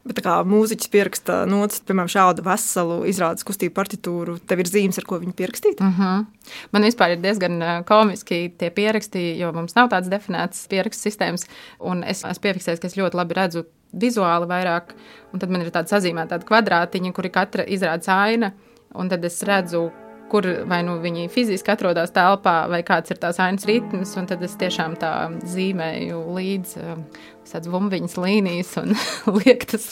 Bet 0.00 0.16
tā 0.16 0.22
kā 0.24 0.34
mūziķis 0.48 0.88
pieraksta 0.88 1.34
notis, 1.44 1.82
piemēram, 1.84 2.08
šādu 2.08 2.44
veselu 2.46 3.02
izrādes 3.10 3.44
kustību 3.44 3.74
partitūru, 3.76 4.38
tev 4.48 4.62
ir 4.62 4.70
zīmes, 4.70 4.96
ar 4.96 5.04
ko 5.04 5.18
viņu 5.20 5.34
pierakstīt? 5.36 5.80
Mm 5.80 5.92
-hmm. 5.92 6.26
Man 6.72 6.82
vispār 6.82 7.12
ir 7.12 7.20
diezgan 7.20 7.84
komiski 7.84 8.48
tie 8.56 8.70
pieraksti, 8.70 9.36
jo 9.38 9.52
mums 9.52 9.74
nav 9.74 9.90
tādas 9.90 10.08
definētas 10.08 10.66
pierakstu 10.68 11.10
sistēmas. 11.10 11.44
Un 11.78 12.02
es 12.02 12.24
esmu 12.24 12.42
piefiksējis, 12.42 12.80
ka 12.80 12.86
es 12.86 12.96
ļoti 12.96 13.14
labi 13.14 13.34
redzu 13.34 13.64
vizuāli 13.92 14.46
vairāk, 14.48 14.94
un 15.32 15.38
tad 15.38 15.50
man 15.50 15.60
ir 15.60 15.70
tāda 15.70 15.86
sazīmēta 15.86 16.38
kvadrātiņa, 16.38 17.12
kur 17.12 17.26
ir 17.26 17.30
katra 17.30 17.64
izrādes 17.64 18.08
aina, 18.08 18.52
un 18.94 19.08
tad 19.08 19.24
es 19.24 19.42
redzu, 19.42 19.90
kur 20.30 20.46
vai 20.70 20.80
nu 20.86 20.96
viņi 21.02 21.28
fiziski 21.32 21.72
atrodas 21.74 22.12
telpā, 22.14 22.64
vai 22.70 22.82
kāds 22.86 23.12
ir 23.12 23.20
tās 23.22 23.40
ainas 23.42 23.66
ritms. 23.68 24.14
Tad 24.30 24.42
es 24.46 24.56
tiešām 24.60 24.96
tā 25.00 25.12
zīmēju 25.50 26.20
līdzi 26.36 26.84
um, 26.84 27.02
tādas 27.50 27.70
bumbiņas 27.72 28.16
līnijas 28.20 28.76
un 28.82 28.94
lieku 29.40 29.74
tas 29.74 29.90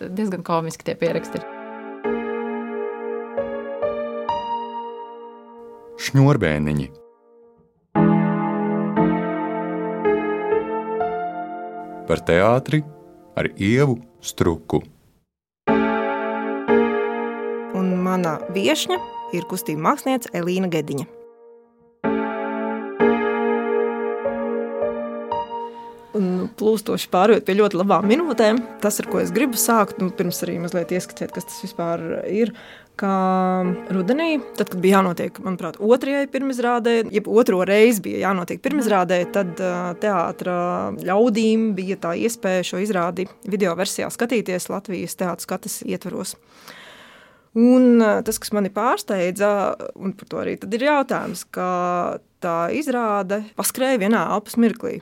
diezgan 0.00 0.44
komiski 0.46 0.90
tie 0.90 0.98
pieraksti. 1.00 1.42
Šņurbēniņi. 6.00 6.88
Par 12.10 12.22
teātri 12.26 12.80
ar 13.38 13.46
ievu 13.54 14.00
struku. 14.24 14.80
Un 17.76 17.92
mana 18.02 18.38
viesņa 18.56 19.19
ir 19.36 19.48
kustība 19.50 19.90
mākslinieca 19.90 20.32
Elīna 20.40 20.70
Gediņa. 20.72 21.08
Un 26.20 26.48
plūstoši 26.58 27.08
pārējot 27.12 27.46
pie 27.46 27.54
ļoti 27.54 27.78
labām 27.78 28.08
minūtēm. 28.10 28.58
Tas, 28.82 28.98
ar 29.00 29.06
ko 29.10 29.20
es 29.22 29.30
gribu 29.34 29.58
sākt, 29.60 30.00
nu, 30.02 30.10
pirms 30.14 30.42
arī 30.44 30.58
mazliet 30.60 30.90
ieskicēt, 30.96 31.30
kas 31.34 31.46
tas 31.46 31.60
vispār 31.62 32.02
ir. 32.26 32.52
Kā 33.00 33.12
rudenī, 33.94 34.42
tad, 34.58 34.68
kad 34.72 34.80
bija 34.82 34.98
jānotiek, 34.98 35.38
manuprāt, 35.40 35.78
otrajai 35.80 36.26
pirmizrādē, 36.28 36.96
jeb 37.14 37.30
otro 37.32 37.62
reizi 37.64 38.02
bija 38.04 38.26
jānotiek 38.26 38.60
pirmizrādē, 38.60 39.22
tad 39.32 39.54
teātris 40.02 41.06
ļaudīm 41.08 41.70
bija 41.78 41.96
tā 42.02 42.12
iespēja 42.20 42.66
šo 42.72 42.82
izrādi 42.84 43.24
video 43.48 43.72
versijā 43.78 44.10
skatīties 44.12 44.68
Latvijas 44.68 45.16
teātris 45.16 45.48
skatas 45.48 45.78
ietvaros. 45.86 46.34
Un 47.58 48.02
tas, 48.26 48.38
kas 48.38 48.52
mani 48.54 48.70
pārsteidza, 48.70 49.48
un 49.98 50.12
par 50.14 50.28
to 50.30 50.38
arī 50.38 50.54
ir 50.54 50.84
jautājums, 50.86 51.42
ka 51.50 51.70
tā 52.42 52.58
izrāde 52.78 53.42
paskrēja 53.58 53.98
vienā 54.04 54.26
elpas 54.36 54.58
mirklī. 54.60 55.00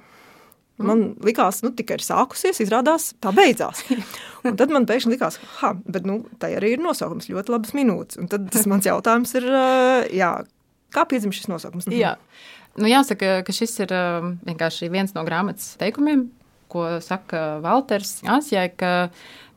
Man 0.78 1.16
liekas, 1.26 1.58
nu, 1.66 1.72
tikai 1.74 1.96
ir 1.98 2.04
sākusies, 2.06 2.60
izrādās, 2.62 3.10
tā 3.18 3.32
beidzās. 3.34 3.82
Un 4.46 4.54
tad 4.58 4.70
man 4.70 4.86
pēkšņi 4.86 5.10
likās, 5.10 5.40
ka 5.58 5.72
nu, 6.06 6.20
tā 6.38 6.52
arī 6.54 6.76
ir 6.76 6.82
nosaukums, 6.82 7.26
ļoti 7.32 7.50
labas 7.50 7.74
minūtes. 7.74 8.20
Un 8.22 8.30
tad 8.30 8.46
tas 8.54 8.68
mans 8.70 8.86
jautājums 8.86 9.34
ir, 9.40 9.48
jā, 10.14 10.30
kā 10.94 11.04
piedzima 11.10 11.34
šis 11.34 11.50
nosaukums? 11.50 11.90
Jā. 11.90 12.14
Nu, 12.78 12.86
jāsaka, 12.86 13.40
ka 13.42 13.54
šis 13.54 13.74
ir 13.82 13.94
vienkārši 14.46 14.90
viens 14.92 15.16
no 15.16 15.26
grāmatas 15.26 15.72
teikumiem, 15.80 16.28
ko 16.70 16.86
saka 17.02 17.58
Walters 17.64 18.20
Asijai, 18.28 18.68
ka, 18.78 18.92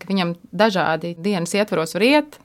ka 0.01 0.09
viņam 0.09 0.33
dažādi 0.49 1.13
dienas 1.21 1.53
ietvaros 1.53 1.93
var 1.99 2.07
iet, 2.07 2.41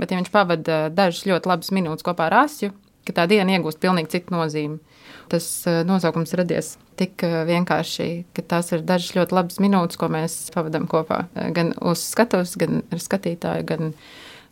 Bet, 0.00 0.12
ja 0.12 0.20
viņš 0.20 0.30
pavada 0.32 0.86
dažas 0.88 1.26
ļoti 1.28 1.50
labas 1.50 1.72
minūtes 1.76 2.06
kopā 2.06 2.30
ar 2.30 2.38
asju, 2.46 2.72
ka 3.04 3.16
tā 3.16 3.26
diena 3.30 3.56
iegūst 3.56 3.80
pilnīgi 3.82 4.14
citu 4.14 4.34
nozīmi. 4.34 4.78
Tas 5.30 5.46
eh, 5.68 5.82
nosaukums 5.86 6.32
radies 6.38 6.74
tik 6.98 7.22
eh, 7.26 7.42
vienkārši, 7.48 8.08
ka 8.36 8.44
tās 8.54 8.72
ir 8.74 8.84
dažas 8.86 9.14
ļoti 9.18 9.36
labas 9.36 9.60
minūtes, 9.62 10.00
ko 10.00 10.10
mēs 10.12 10.40
pavadām 10.54 10.88
kopā. 10.90 11.24
Eh, 11.36 11.52
gan 11.56 11.74
uz 11.84 12.02
skatuves, 12.14 12.56
gan 12.60 12.82
ar 12.90 13.02
skatītāju, 13.02 13.68
gan 13.68 13.94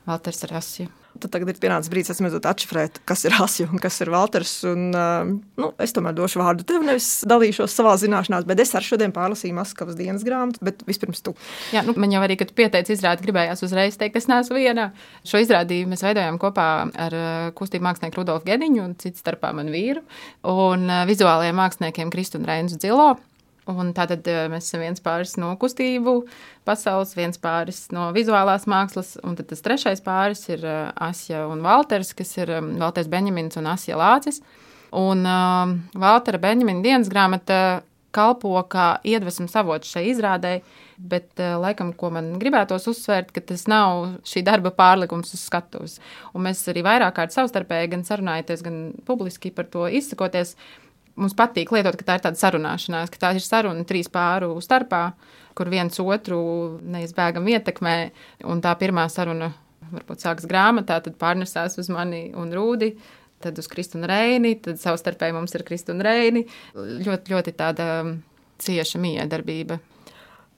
Valters 0.08 0.44
ar 0.46 0.58
asju. 0.60 0.88
Tad 1.18 1.32
tagad 1.34 1.48
ir 1.50 1.56
pienācis 1.58 1.90
brīdis, 1.90 2.12
kad 2.12 2.24
mēs 2.26 2.34
atšifrēt, 2.46 3.00
kas 3.08 3.24
ir 3.26 3.34
Asija 3.42 3.70
un 3.72 3.80
kas 3.82 3.96
ir 4.04 4.10
Valters. 4.12 4.52
Un, 4.68 4.90
nu, 4.92 5.70
es 5.82 5.94
tomēr 5.96 6.14
došu 6.14 6.38
vārdu 6.42 6.66
tev, 6.68 6.84
nevis 6.86 7.08
dalīšos 7.28 7.74
savā 7.74 7.96
zināšanā, 7.98 8.42
bet 8.46 8.62
es 8.62 8.74
ar 8.78 8.86
šodien 8.86 9.14
pārlasīju 9.16 9.56
Maskavas 9.56 9.98
dienas 9.98 10.26
grāmatu, 10.26 10.62
bet 10.68 10.84
vispirms 10.86 11.24
tu. 11.26 11.34
Jā, 11.74 11.82
nu, 11.86 11.96
man 11.98 12.14
jau 12.14 12.22
arī, 12.22 12.38
kad 12.38 12.52
pieteicis 12.54 13.00
izrādi, 13.00 13.24
gribējās 13.26 13.64
uzreiz 13.66 13.98
teikt, 13.98 14.20
es 14.20 14.28
neesmu 14.30 14.60
viena. 14.60 14.90
Šo 15.26 15.42
izrādi 15.42 15.80
mēs 15.90 16.04
veidojām 16.06 16.38
kopā 16.42 16.68
ar 17.08 17.18
kustību 17.58 17.88
mākslinieku 17.88 18.22
Rudolfu 18.22 18.52
Gediņu 18.52 18.84
un 18.84 18.94
citu 19.02 19.18
starpā 19.24 19.50
manu 19.56 19.74
vīru 19.74 20.04
un 20.46 20.86
vizuālajiem 21.08 21.58
māksliniekiem 21.58 22.14
Kristu 22.14 22.38
un 22.38 22.46
Reinzu 22.46 22.78
Dzilo. 22.78 23.16
Un 23.68 23.90
tātad 23.92 24.24
mēs 24.48 24.70
esam 24.70 24.80
viens 24.80 25.02
pāris 25.04 25.34
no 25.36 25.50
kustību 25.60 26.22
pasaules, 26.68 27.12
viens 27.18 27.36
pāris 27.40 27.82
no 27.92 28.06
vizuālās 28.16 28.64
mākslas, 28.70 29.18
un 29.20 29.36
tad 29.36 29.50
tas 29.50 29.60
trešais 29.64 30.00
pāris 30.04 30.46
ir 30.48 30.64
Asja 30.96 31.44
un 31.50 31.60
Valters, 31.64 32.14
kas 32.16 32.32
ir 32.40 32.54
Valters 32.80 33.10
Benjamins 33.12 33.60
un 33.60 33.68
Asja 33.68 33.98
Lācis. 34.00 34.40
Un 34.96 35.26
uh, 35.28 35.76
Valtera 36.00 36.40
Benjamina 36.40 36.80
dienas 36.84 37.10
grāmata 37.12 37.82
kalpo 38.14 38.54
kā 38.72 38.96
iedvesmas 39.04 39.52
avots 39.60 39.90
šai 39.92 40.06
izrādē, 40.14 40.54
bet 40.96 41.28
uh, 41.36 41.58
laikam, 41.60 41.92
ko 41.92 42.08
man 42.14 42.32
gribētos 42.40 42.88
uzsvērt, 42.88 43.34
ka 43.36 43.44
tas 43.52 43.66
nav 43.68 44.20
šī 44.26 44.42
darba 44.46 44.72
pārlikums 44.74 45.34
uz 45.36 45.44
skatuves. 45.44 45.98
Un 46.32 46.48
mēs 46.48 46.64
arī 46.72 46.86
vairāk 46.86 47.18
kārt 47.20 47.36
savstarpēji 47.36 47.92
gan 47.92 48.06
sarunājoties, 48.08 48.64
gan 48.64 48.80
publiski 49.06 49.52
par 49.54 49.68
to 49.68 49.84
izsakoties, 50.00 50.56
uh, 50.56 50.87
mums 51.18 51.36
patīk 51.38 51.72
lietot, 51.74 51.98
ka 51.98 52.06
tā 52.06 52.18
ir 52.18 52.24
tāda 52.26 52.40
sarunāšanās, 52.40 53.12
ka 53.12 53.20
tā 53.26 53.34
ir 53.36 53.44
saruna 53.44 53.84
trīs 53.88 54.10
pāru 54.12 54.54
starpā, 54.64 55.02
kur 55.58 55.70
viens 55.72 55.98
otru 56.02 56.40
neizbēgami 56.86 57.56
ietekmē. 57.58 57.96
Un 58.48 58.62
tā 58.64 58.74
pirmā 58.78 59.08
saruna 59.12 59.52
varbūt 59.92 60.24
sākas 60.24 60.48
grāmatā, 60.48 61.00
tad 61.04 61.18
pārnesās 61.20 61.78
uz 61.80 61.90
mani 61.92 62.28
un 62.38 62.52
Rūdi. 62.54 62.92
Tad 63.38 63.58
uz 63.60 63.68
Kristunu 63.70 64.08
Reini, 64.10 64.56
tad 64.58 64.80
savstarpēji 64.82 65.34
mums 65.36 65.52
ir 65.54 65.62
Kristuna 65.66 66.02
Reini. 66.02 66.42
Ļoti, 66.74 67.30
ļoti 67.30 67.54
tāda 67.58 67.86
cieša 68.58 68.98
miedarbība. 68.98 69.78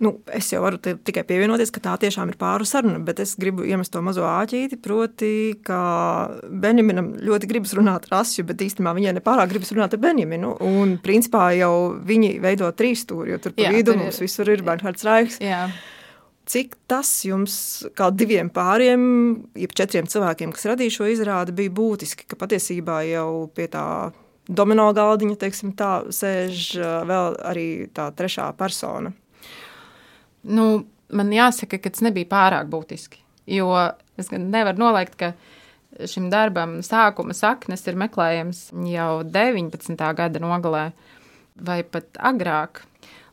Nu, 0.01 0.15
es 0.33 0.47
jau 0.49 0.63
varu 0.65 0.79
tikai 0.81 1.27
pievienoties, 1.29 1.69
ka 1.75 1.83
tā 1.85 1.93
tiešām 2.01 2.31
ir 2.33 2.39
pāru 2.41 2.65
saruna, 2.65 2.97
bet 3.05 3.19
es 3.21 3.35
gribu 3.41 3.67
iemest 3.69 3.93
to 3.93 4.01
mazo 4.01 4.25
āķīti. 4.25 4.79
Proti, 4.81 5.33
ka 5.67 5.81
Benjaminam 6.49 7.11
ļoti 7.21 7.51
gribas 7.51 7.75
runāt 7.77 8.09
ar 8.09 8.23
Asju, 8.23 8.47
bet 8.49 8.65
īstenībā 8.65 8.95
viņai 8.97 9.13
nepārāk 9.19 9.53
gribas 9.53 9.75
runāt 9.77 9.93
ar 9.93 10.01
Benjaminu. 10.01 10.55
Un 10.65 10.97
principā 11.05 11.51
jau 11.59 11.75
viņi 12.09 12.33
veido 12.41 12.73
trīs 12.73 13.05
stūri, 13.05 13.35
jo 13.35 13.43
tur 13.45 13.57
pa 13.59 13.75
vidu 13.77 13.99
mums 14.01 14.23
ir, 14.23 14.25
visur 14.25 14.49
ir 14.49 14.65
Bernhards 14.65 15.05
Raiks. 15.05 15.37
Jā. 15.45 15.67
Cik 16.51 16.81
tas 16.89 17.13
jums, 17.29 17.55
kā 17.93 18.09
diviem 18.09 18.49
pāriem, 18.51 19.03
jeb 19.53 19.77
četriem 19.77 20.09
cilvēkiem, 20.11 20.57
kas 20.57 20.65
radīja 20.73 20.97
šo 20.97 21.13
izrādi, 21.13 21.55
bija 21.61 21.77
būtiski, 21.77 22.25
ka 22.25 22.41
patiesībā 22.41 23.03
jau 23.13 23.51
pie 23.55 23.69
tā 23.71 23.85
domino 24.49 24.89
galdiņa, 24.97 25.37
teiksim 25.45 25.77
tā, 25.77 26.07
sēž 26.09 26.73
vēl 27.07 27.37
arī 27.53 27.69
tā 27.95 28.09
trešā 28.17 28.49
persona. 28.59 29.13
Nu, 30.43 30.67
man 31.13 31.33
jāsaka, 31.35 31.81
ka 31.81 31.93
tas 31.93 32.05
nebija 32.05 32.29
pārāk 32.31 32.71
būtiski. 32.73 33.21
Jo 33.51 33.73
es 34.21 34.31
nevaru 34.33 34.79
noliegt, 34.81 35.17
ka 35.21 35.33
šim 36.07 36.29
darbam 36.33 36.79
sākuma 36.87 37.35
saknes 37.37 37.83
ir 37.91 37.99
meklējams 37.99 38.69
jau 38.93 39.11
19. 39.27 39.97
gada 40.17 40.43
nogalē, 40.43 40.91
vai 41.61 41.83
pat 41.83 42.17
agrāk. 42.17 42.85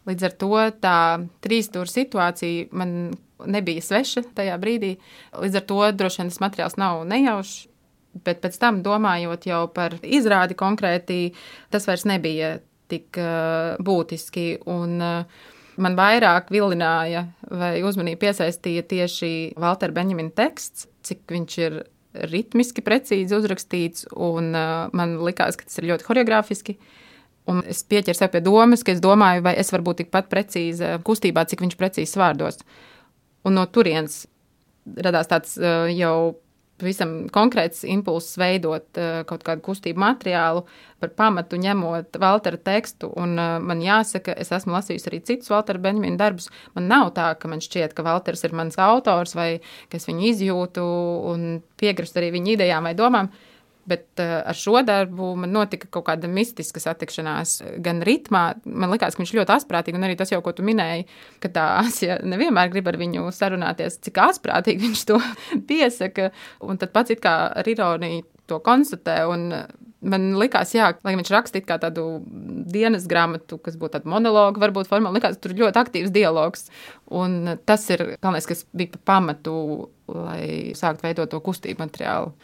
Līdz 0.07 0.23
ar 0.23 0.35
to 0.39 0.51
tā 0.81 0.99
trīsstūra 1.43 1.91
situācija 1.91 2.69
man 2.75 2.93
nebija 3.45 3.83
sveša 3.83 4.23
tajā 4.37 4.55
brīdī. 4.61 4.95
Līdz 5.37 5.59
ar 5.59 5.65
to 5.69 5.81
droši 5.99 6.21
vien 6.21 6.31
tas 6.31 6.41
materiāls 6.43 6.77
nav 6.79 7.03
nejaušs. 7.09 7.67
Bet 8.25 8.39
pēc 8.41 8.55
tam, 8.57 8.79
domājot 8.81 9.45
jau 9.45 9.67
par 9.69 9.93
izrādi 10.01 10.55
konkrēti, 10.57 11.35
tas 11.69 11.85
vairs 11.85 12.07
nebija 12.09 12.55
tik 12.89 13.19
uh, 13.21 13.75
būtiski. 13.83 14.47
Un, 14.73 14.95
uh, 15.03 15.43
man 15.81 15.97
vairāk 15.97 16.51
vilināja 16.53 17.27
vai 17.47 17.77
uzmanību 17.85 18.21
piesaistīja 18.25 18.85
tieši 18.89 19.31
Valtera 19.59 19.95
Benjamina 19.95 20.33
teksts, 20.35 20.87
cik 21.07 21.25
viņš 21.33 21.57
ir 21.63 21.81
ritmiski 22.27 22.81
precīzi 22.81 23.35
uzrakstīts, 23.37 24.07
un 24.13 24.53
uh, 24.57 24.87
man 24.97 25.17
likās, 25.25 25.57
ka 25.57 25.67
tas 25.67 25.77
ir 25.79 25.91
ļoti 25.91 26.07
horeogrāfiski. 26.07 26.77
Un 27.47 27.61
es 27.69 27.83
pieķeru 27.87 28.17
sev 28.17 28.31
pie 28.33 28.41
domas, 28.43 28.83
ka 28.83 28.91
es 28.91 29.03
domāju, 29.03 29.45
vai 29.45 29.53
es 29.59 29.69
varu 29.71 29.85
būt 29.87 30.01
tikpat 30.01 30.27
precīza 30.31 30.97
kustībā, 31.07 31.45
cik 31.47 31.63
viņš 31.63 31.77
precīzi 31.79 32.19
vārdos. 32.19 32.59
Un 33.47 33.55
no 33.55 33.63
turienes 33.71 34.25
radās 35.05 35.29
tāds 35.31 35.55
uh, 35.61 35.85
jau 35.93 36.39
pavisam 36.77 37.13
konkrēts 37.33 37.83
impulss 37.87 38.37
veidot 38.39 38.99
uh, 38.99 39.21
kaut 39.29 39.43
kādu 39.47 39.63
kustību 39.65 40.01
materiālu, 40.01 40.63
par 41.01 41.11
pamatu 41.17 41.59
ņemot 41.61 42.19
Valtera 42.21 42.59
tekstu. 42.69 43.09
Un, 43.17 43.35
uh, 43.37 43.57
man 43.63 43.81
jāsaka, 43.83 44.35
es 44.37 44.53
esmu 44.55 44.75
lasījusi 44.77 45.11
arī 45.11 45.21
citus 45.25 45.51
Valtera 45.53 45.81
Benjamina 45.81 46.19
darbus. 46.21 46.51
Man 46.77 46.89
nav 46.91 47.11
tā, 47.17 47.31
ka 47.39 47.51
man 47.51 47.63
šķiet, 47.63 47.95
ka 47.97 48.05
Valters 48.07 48.45
ir 48.47 48.55
mans 48.57 48.79
autors 48.81 49.35
vai 49.37 49.49
ka 49.91 49.99
es 49.99 50.07
viņu 50.09 50.31
izjūtu 50.31 50.87
un 51.33 51.47
piekrist 51.81 52.17
arī 52.19 52.31
viņa 52.37 52.57
idejām 52.57 52.89
vai 52.89 52.95
domām. 52.97 53.31
Bet 53.87 54.19
uh, 54.19 54.41
ar 54.51 54.57
šo 54.57 54.81
darbu 54.83 55.31
man 55.39 55.53
notika 55.55 55.87
kaut 55.91 56.07
kāda 56.09 56.27
mistiska 56.31 56.81
satikšanās, 56.83 57.57
gan 57.83 58.01
ritmā. 58.07 58.43
Man 58.67 58.91
liekas, 58.91 59.15
ka 59.15 59.23
viņš 59.23 59.35
ļoti 59.39 59.55
asprātīgi, 59.55 59.99
un 59.99 60.07
arī 60.07 60.17
tas 60.19 60.33
jau, 60.33 60.41
ko 60.43 60.51
tu 60.55 60.65
minēji, 60.67 61.07
ka 61.43 61.51
tā 61.55 61.67
Asija 61.81 62.19
nevienmēr 62.27 62.73
grib 62.73 62.89
ar 62.91 62.99
viņu 62.99 63.29
sarunāties, 63.35 64.01
cik 64.03 64.19
asprātīgi 64.27 64.83
viņš 64.89 65.05
to 65.11 65.21
piesaka. 65.69 66.31
Un 66.67 66.81
tad 66.81 66.91
pats 66.95 67.15
it 67.15 67.23
kā 67.23 67.37
ar 67.55 67.69
ironiju 67.69 68.25
to 68.47 68.59
konstatē. 68.63 69.21
Man 70.07 70.27
liekas, 70.37 70.75
jā, 70.77 70.91
lai 71.03 71.15
viņš 71.17 71.31
rakstītu 71.33 71.67
kā 71.67 71.79
tādu 71.81 72.05
dienas 72.69 73.07
grāmatu, 73.09 73.57
kas 73.63 73.79
būtu 73.79 73.97
tāda 73.97 74.11
monologa, 74.11 74.61
varbūt 74.61 74.89
formāli, 74.91 75.17
likās, 75.17 75.39
tur 75.41 75.55
ļoti 75.57 75.81
aktīvs 75.81 76.13
dialogs. 76.13 76.67
Un 77.09 77.57
tas 77.67 77.87
ir 77.93 78.03
galvenais, 78.19 78.47
kas 78.47 78.63
bija 78.77 78.93
pa 78.93 79.01
pamatu, 79.13 79.55
lai 80.11 80.75
sāktu 80.77 81.07
veidot 81.07 81.31
to 81.33 81.41
kustību 81.43 81.81
materiālu. 81.81 82.35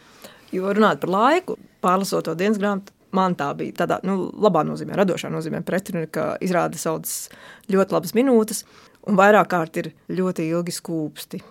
Jo 0.54 0.74
runājot 0.74 1.02
par 1.02 1.12
laiku, 1.14 1.56
pārlasot 1.84 2.28
to 2.28 2.34
dienas 2.38 2.60
grāmatu, 2.62 2.94
man 3.14 3.36
tā 3.38 3.50
bija 3.58 3.84
tādā 3.84 4.00
nu, 4.06 4.28
labā 4.42 4.64
nozīmē, 4.66 4.96
radošā 4.98 5.30
nozīmē, 5.32 5.62
pretrunā, 5.66 6.06
ka 6.10 6.34
izrāda 6.44 6.78
savas 6.80 7.28
ļoti 7.70 7.94
labas 7.94 8.14
minūtes, 8.16 8.64
un 9.08 9.18
vairāk 9.18 9.50
kārt 9.52 9.82
ir 9.82 9.90
ļoti 10.10 10.48
ilgi 10.50 10.74
skūpsti, 10.74 11.42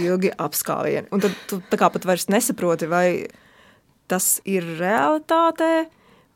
ilgi 0.00 0.32
apskāvieni. 0.36 1.08
Un 1.14 1.24
tad 1.24 1.36
tu 1.50 1.60
tā 1.70 1.80
kā 1.80 1.90
pat 1.92 2.08
vairs 2.08 2.28
nesaproti, 2.32 2.90
vai 2.90 3.06
tas 4.10 4.38
ir 4.48 4.66
realitātē. 4.80 5.88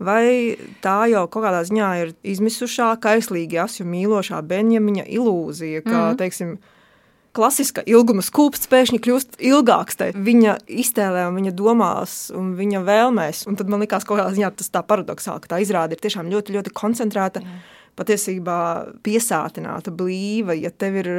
Vai 0.05 0.59
tā 0.83 1.05
jau 1.07 1.23
kaut 1.31 1.45
kādā 1.45 1.61
ziņā 1.65 1.89
ir 2.03 2.09
izmisušā, 2.27 2.89
kaislīgi 3.01 3.61
asju 3.63 3.87
mīlošā 3.87 4.41
Benjamina 4.43 5.05
ilūzija, 5.07 5.85
ka, 5.87 5.95
mm. 6.01 6.17
teiksim, 6.19 6.57
klasiska 7.35 7.83
ilguma 7.91 8.23
skūpsts 8.25 8.69
pēkšņi 8.71 9.01
kļūst 9.05 9.39
ilgāks 9.45 9.99
viņa 10.15 10.59
iztēlē, 10.71 11.27
viņa 11.35 11.55
domās 11.57 12.29
un 12.35 12.53
viņa 12.59 12.83
vēlmēs. 12.87 13.45
Un 13.51 13.59
tad 13.59 13.73
man 13.73 13.83
likās, 13.83 14.07
ka 14.07 14.19
tas 14.61 14.71
tā 14.73 14.85
paradoxāli, 14.87 15.43
ka 15.45 15.55
tā 15.55 15.63
izrāde 15.65 15.97
ir 15.97 16.05
tiešām 16.05 16.31
ļoti, 16.31 16.55
ļoti 16.59 16.75
koncentrēta, 16.77 17.43
Jā. 17.43 17.59
patiesībā 17.99 18.61
piesātināta, 19.07 19.95
blīva. 19.95 20.57
Ja 20.59 20.71
tev 20.71 21.01
ir 21.03 21.11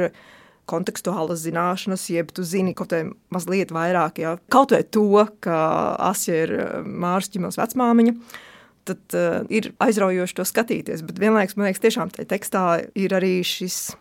kontekstuālas 0.66 1.44
zināšanas, 1.44 2.08
jeb 2.10 2.32
tu 2.34 2.42
zini 2.42 2.74
kaut 2.74 2.90
kā 2.90 3.04
mazliet 3.30 3.70
vairāk, 3.74 4.18
ja 4.18 4.34
kaut 4.50 4.74
vai 4.74 4.82
to, 4.82 5.26
ka 5.44 5.58
Asja 6.08 6.42
ir 6.46 6.56
Mārs 6.82 7.30
Čimils 7.30 7.60
vecmāmiņa. 7.60 8.16
Tad 8.86 9.14
uh, 9.18 9.40
ir 9.50 9.72
aizraujoši 9.82 10.36
to 10.38 10.44
skatīties. 10.46 11.02
Bet 11.06 11.18
vienlaikus 11.18 11.56
man 11.58 11.68
liekas, 11.68 11.82
tiešām 11.82 12.12
tajā 12.14 12.28
tekstā 12.30 12.66
ir 12.94 13.14
arī 13.18 13.40
šis 13.46 13.96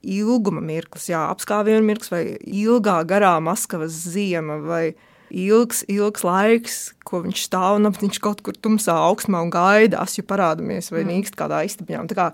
ilguma 0.00 0.62
mirklis, 0.64 1.10
jā, 1.12 1.20
apskāvienu 1.32 1.84
mirklis, 1.84 2.12
vai 2.12 2.24
ilgā, 2.40 3.00
garā 3.08 3.34
Maskavas 3.44 3.96
ziema, 4.14 4.58
vai 4.64 4.84
ilgs, 5.30 5.84
ilgs 5.90 6.24
laiks, 6.26 6.78
ko 7.06 7.22
viņš 7.26 7.44
stāv 7.46 7.78
un 7.78 7.90
viņš 7.94 8.20
kaut 8.22 8.40
kur 8.46 8.56
tumsā 8.56 8.96
augsmā 9.08 9.42
un 9.44 9.52
gaida, 9.54 10.00
asju 10.02 10.24
parādamies 10.26 10.90
vai 10.90 11.04
mm. 11.04 11.12
nīkst 11.12 11.38
kādā 11.38 11.62
istabiņā. 11.68 12.06
Tā 12.10 12.18
kā 12.18 12.30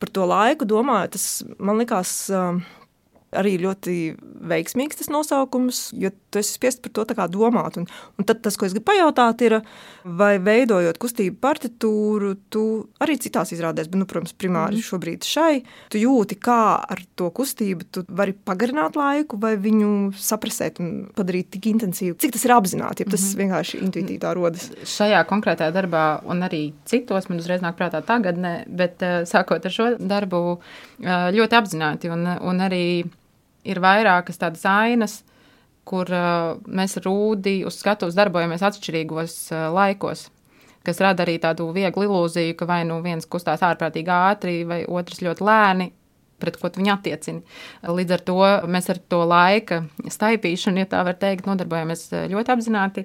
par 0.00 0.12
to 0.14 0.28
laiku 0.28 0.68
domāju, 0.68 1.14
tas 1.16 1.26
man 1.58 1.80
likās. 1.80 2.12
Uh, 2.32 2.60
arī 3.36 3.56
ļoti 3.62 3.96
veiksmīgs 4.50 4.98
tas 5.00 5.10
nosaukums, 5.12 5.90
jo 5.94 6.10
tu 6.30 6.40
esi 6.40 6.56
spiests 6.56 6.82
par 6.82 6.92
to 6.94 7.28
domāt. 7.30 7.78
Un, 7.78 7.86
un 8.18 8.26
tad 8.26 8.42
tas, 8.42 8.56
ko 8.58 8.66
es 8.66 8.74
gribu 8.74 8.90
pajautāt, 8.90 9.44
ir, 9.46 9.58
vai 10.04 10.32
veidojot 10.42 10.98
kustību 11.00 11.38
partitūru, 11.42 12.34
tu 12.50 12.64
arī 13.02 13.18
citās 13.22 13.52
izrādēs, 13.54 13.90
bet, 13.90 14.00
nu, 14.00 14.08
protams, 14.10 14.34
primāri 14.34 14.78
mm. 14.78 14.86
šobrīd 14.86 15.26
šai, 15.26 15.62
tu 15.92 16.00
jūti, 16.00 16.38
kā 16.42 16.60
ar 16.80 17.02
to 17.18 17.30
kustību 17.34 17.86
tu 17.94 18.04
vari 18.08 18.34
pagarināt 18.34 18.98
laiku 18.98 19.38
vai 19.40 19.54
viņu 19.60 20.12
saprasēt 20.18 20.80
un 20.82 20.90
padarīt 21.16 21.52
tik 21.54 21.70
intensīvu. 21.70 22.18
Cik 22.20 22.34
tas 22.36 22.46
ir 22.46 22.56
apzināti, 22.56 23.04
ja 23.04 23.10
tas 23.10 23.22
mm 23.22 23.28
vienkārši 23.40 23.78
intuitīvi 23.84 24.18
tā 24.20 24.32
rodas? 24.36 24.66
Šajā 24.90 25.20
konkrētajā 25.28 25.72
darbā 25.72 26.04
un 26.28 26.42
arī 26.44 26.60
citos 26.88 27.28
man 27.30 27.40
uzreiz 27.40 27.62
nāk 27.64 27.78
prātā 27.78 28.02
tagadne, 28.04 28.64
bet 28.66 29.04
uh, 29.06 29.22
sākot 29.28 29.64
ar 29.64 29.74
šo 29.74 29.86
darbu 30.00 30.40
uh, 30.50 31.30
ļoti 31.34 31.56
apzināti 31.56 32.10
un, 32.12 32.26
un 32.26 32.64
arī 32.66 32.84
ir 33.64 33.80
vairākas 33.82 34.40
tādas 34.40 34.64
ainas, 34.68 35.20
kur 35.88 36.10
uh, 36.12 36.58
mēs 36.68 36.98
ar 37.00 37.06
Rūdi 37.08 37.60
uz 37.68 37.78
skatuves 37.80 38.18
darbojamies 38.18 38.64
atšķirīgos 38.66 39.36
uh, 39.54 39.68
laikos, 39.74 40.28
kas 40.86 41.00
rada 41.02 41.24
arī 41.26 41.38
tādu 41.42 41.70
vieglu 41.76 42.06
ilūziju, 42.06 42.56
ka 42.58 42.68
vai 42.68 42.82
nu 42.88 43.00
viens 43.04 43.26
kustās 43.28 43.64
ārprātīgi 43.66 44.12
ātri, 44.14 44.60
vai 44.68 44.84
otrs 44.88 45.24
ļoti 45.24 45.46
lēni. 45.46 45.90
Pret 46.40 46.54
ko 46.56 46.70
viņi 46.72 46.88
attiecina. 46.88 47.42
Līdz 47.84 48.14
ar 48.16 48.22
to 48.24 48.36
mēs 48.72 48.86
ar 48.88 48.96
to 49.12 49.18
laika 49.28 49.82
staipīšanu, 50.08 50.80
ja 50.80 50.88
tā 50.88 51.02
var 51.04 51.18
teikt, 51.20 51.44
nodarbojamies 51.50 52.06
uh, 52.14 52.22
ļoti 52.32 52.54
apzināti. 52.54 53.04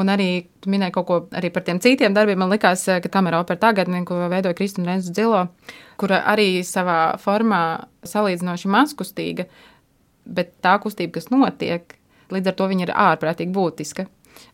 Un 0.00 0.08
arī 0.08 0.28
minēja 0.70 0.94
kaut 0.94 1.08
ko 1.10 1.18
par 1.28 1.66
tiem 1.66 1.80
citiem 1.82 2.16
darbiem. 2.16 2.40
Man 2.40 2.54
liekas, 2.54 2.86
uh, 2.88 3.02
ka 3.04 3.12
kamera 3.12 3.42
opera 3.44 3.60
tagadni, 3.66 4.00
ko 4.08 4.22
veidoja 4.32 4.56
Kristina 4.56 4.94
Renzu 4.94 5.12
Dzilo, 5.12 5.42
kura 6.00 6.22
arī 6.32 6.62
savā 6.64 7.18
formā 7.20 7.60
salīdzinoši 8.08 8.72
mazkustīga, 8.72 9.50
bet 10.24 10.56
tā 10.64 10.76
kustība, 10.82 11.18
kas 11.18 11.30
notiek, 11.32 11.96
līdz 12.30 12.52
ar 12.52 12.58
to 12.58 12.70
viņa 12.70 12.86
ir 12.86 12.96
ārprātīgi 12.96 13.54
būtiska. 13.54 14.06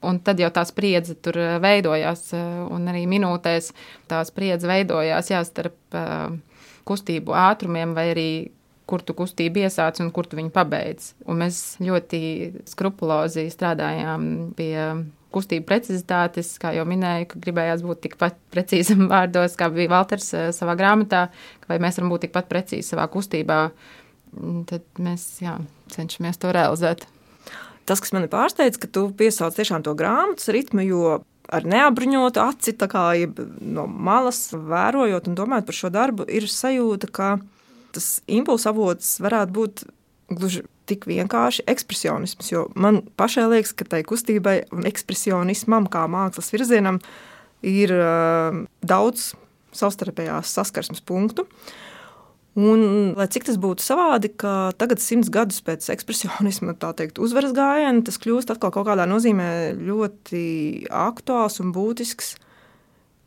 Un 0.06 0.18
tad 0.24 0.40
jau 0.40 0.48
tā 0.54 0.64
spriedze 0.66 1.16
tur 1.22 1.38
eh, 1.40 1.56
veidojās, 1.62 2.28
eh, 2.36 2.44
un 2.72 2.88
arī 2.90 3.04
minūtēs 3.10 3.72
tā 4.10 4.22
spriedze 4.28 4.68
veidojās 4.68 5.30
jā, 5.30 5.42
starp 5.46 5.96
uh, 5.96 6.32
kustību 6.86 7.34
ātrumiem, 7.36 7.94
vai 7.96 8.10
arī 8.12 8.30
kur 8.86 9.02
tu 9.02 9.16
kustību 9.18 9.64
iesāc 9.66 9.98
un 10.02 10.12
kur 10.14 10.28
tu 10.30 10.38
viņu 10.38 10.52
pabeidz. 10.54 11.12
Un 11.26 11.40
mēs 11.42 11.60
ļoti 11.82 12.20
skrupulozi 12.70 13.48
strādājām 13.50 14.28
pie 14.58 14.72
kustību 15.34 15.66
precizitātes, 15.66 16.52
kā 16.62 16.70
jau 16.76 16.86
minēju, 16.88 17.26
ka 17.32 17.42
gribējās 17.42 17.82
būt 17.84 18.04
tikpat 18.06 18.38
precīzam 18.54 19.08
vārdos, 19.12 19.58
kā 19.58 19.68
bija 19.74 19.92
Valters 19.96 20.30
savā 20.56 20.76
grāmatā, 20.78 21.26
vai 21.66 21.80
mēs 21.82 21.98
varam 21.98 22.14
būt 22.14 22.28
tikpat 22.28 22.50
precīzi 22.52 22.94
savā 22.94 23.08
kustībā 23.10 23.60
tad 24.68 24.84
mēs 25.02 25.24
jā, 25.42 25.56
cenšamies 25.92 26.40
to 26.42 26.52
realizēt. 26.54 27.06
Tas, 27.86 28.02
kas 28.02 28.12
man 28.14 28.26
pārsteidz, 28.30 28.80
ka 28.82 28.90
tu 28.90 29.06
piesauc 29.14 29.54
tiešām 29.54 29.84
to 29.86 29.94
grāmatas 29.98 30.50
ritmu, 30.52 30.82
jo 30.86 31.18
ar 31.46 31.66
neapbruņotu 31.66 32.42
aci, 32.42 32.74
kā 32.74 33.04
no 33.62 33.86
malas 33.86 34.48
vērojot 34.50 35.28
un 35.30 35.36
domājot 35.38 35.68
par 35.68 35.78
šo 35.78 35.90
darbu, 35.94 36.26
ir 36.26 36.48
sajūta, 36.50 37.10
ka 37.14 37.28
tas 37.94 38.08
impulsu 38.26 38.72
avots 38.72 39.14
varētu 39.22 39.54
būt 39.54 39.84
gluži 40.34 40.64
tik 40.90 41.06
vienkārši 41.06 41.64
ekspresionisms. 41.70 42.50
Jo 42.50 42.66
man 42.74 43.04
pašai 43.18 43.46
liekas, 43.54 43.72
ka 43.78 43.86
tai 43.86 44.02
kustībai 44.06 44.64
un 44.74 44.86
ekspresionismam, 44.90 45.86
kā 45.90 46.04
mākslas 46.10 46.50
virzienam, 46.54 46.98
ir 47.62 47.94
uh, 47.94 48.64
daudz 48.82 49.32
savstarpējās 49.76 50.50
saskarsmes 50.58 51.02
punktu. 51.06 51.46
Uh, 51.46 51.74
Un, 52.56 53.12
lai 53.12 53.26
cik 53.28 53.44
tas 53.50 53.58
būtu 53.60 53.84
savādi, 53.84 54.30
ka 54.32 54.72
tagad, 54.80 55.02
simts 55.04 55.28
gadus 55.28 55.60
pēc 55.60 55.90
ekspresionisma 55.92 56.72
teikt, 56.80 57.20
uzvaras 57.20 57.52
gājiena, 57.56 58.00
tas 58.06 58.16
kļūst 58.22 58.54
atkal 58.54 58.72
kaut 58.72 58.86
kādā 58.88 59.04
nozīmē 59.04 59.76
ļoti 59.76 60.88
aktuāls 60.88 61.60
un 61.60 61.74
būtisks. 61.76 62.38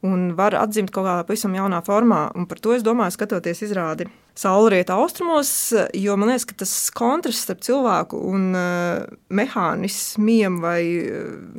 Un 0.10 0.32
var 0.34 0.56
atzīmēt 0.56 0.94
kaut 0.96 1.04
kādā 1.04 1.28
pavisam 1.28 1.54
jaunā 1.54 1.82
formā. 1.86 2.30
Un 2.39 2.48
par 2.50 2.62
to 2.63 2.72
es 2.72 2.86
domāju, 2.88 3.18
skatoties 3.18 3.62
izrādi 3.68 4.08
Saulrieta 4.39 4.96
austrumos, 4.96 5.52
jo 5.92 6.15
man 6.15 6.32
liekas, 6.32 6.46
ka 6.48 6.56
tas 6.62 6.74
kontrasts 6.96 7.44
starp 7.44 7.60
cilvēku 7.65 8.22
un 8.32 8.46
uh, 8.56 9.10
mehānismiem 9.36 10.62
vai 10.63 10.80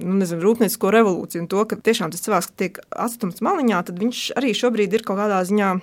nu, 0.00 0.16
nezinu, 0.22 0.40
rūpniecisko 0.46 0.90
revolūciju 0.96 1.44
un 1.44 1.50
to, 1.52 1.66
ka 1.68 1.76
tiešām 1.76 2.14
tas 2.14 2.24
cilvēks 2.24 2.50
tiek 2.56 2.80
atstumts 2.96 3.44
maliņā, 3.44 3.82
tad 3.84 4.00
viņš 4.00 4.24
arī 4.40 4.54
šobrīd 4.56 4.96
ir 4.96 5.04
kaut 5.04 5.20
kādā 5.20 5.42
ziņā 5.44 5.74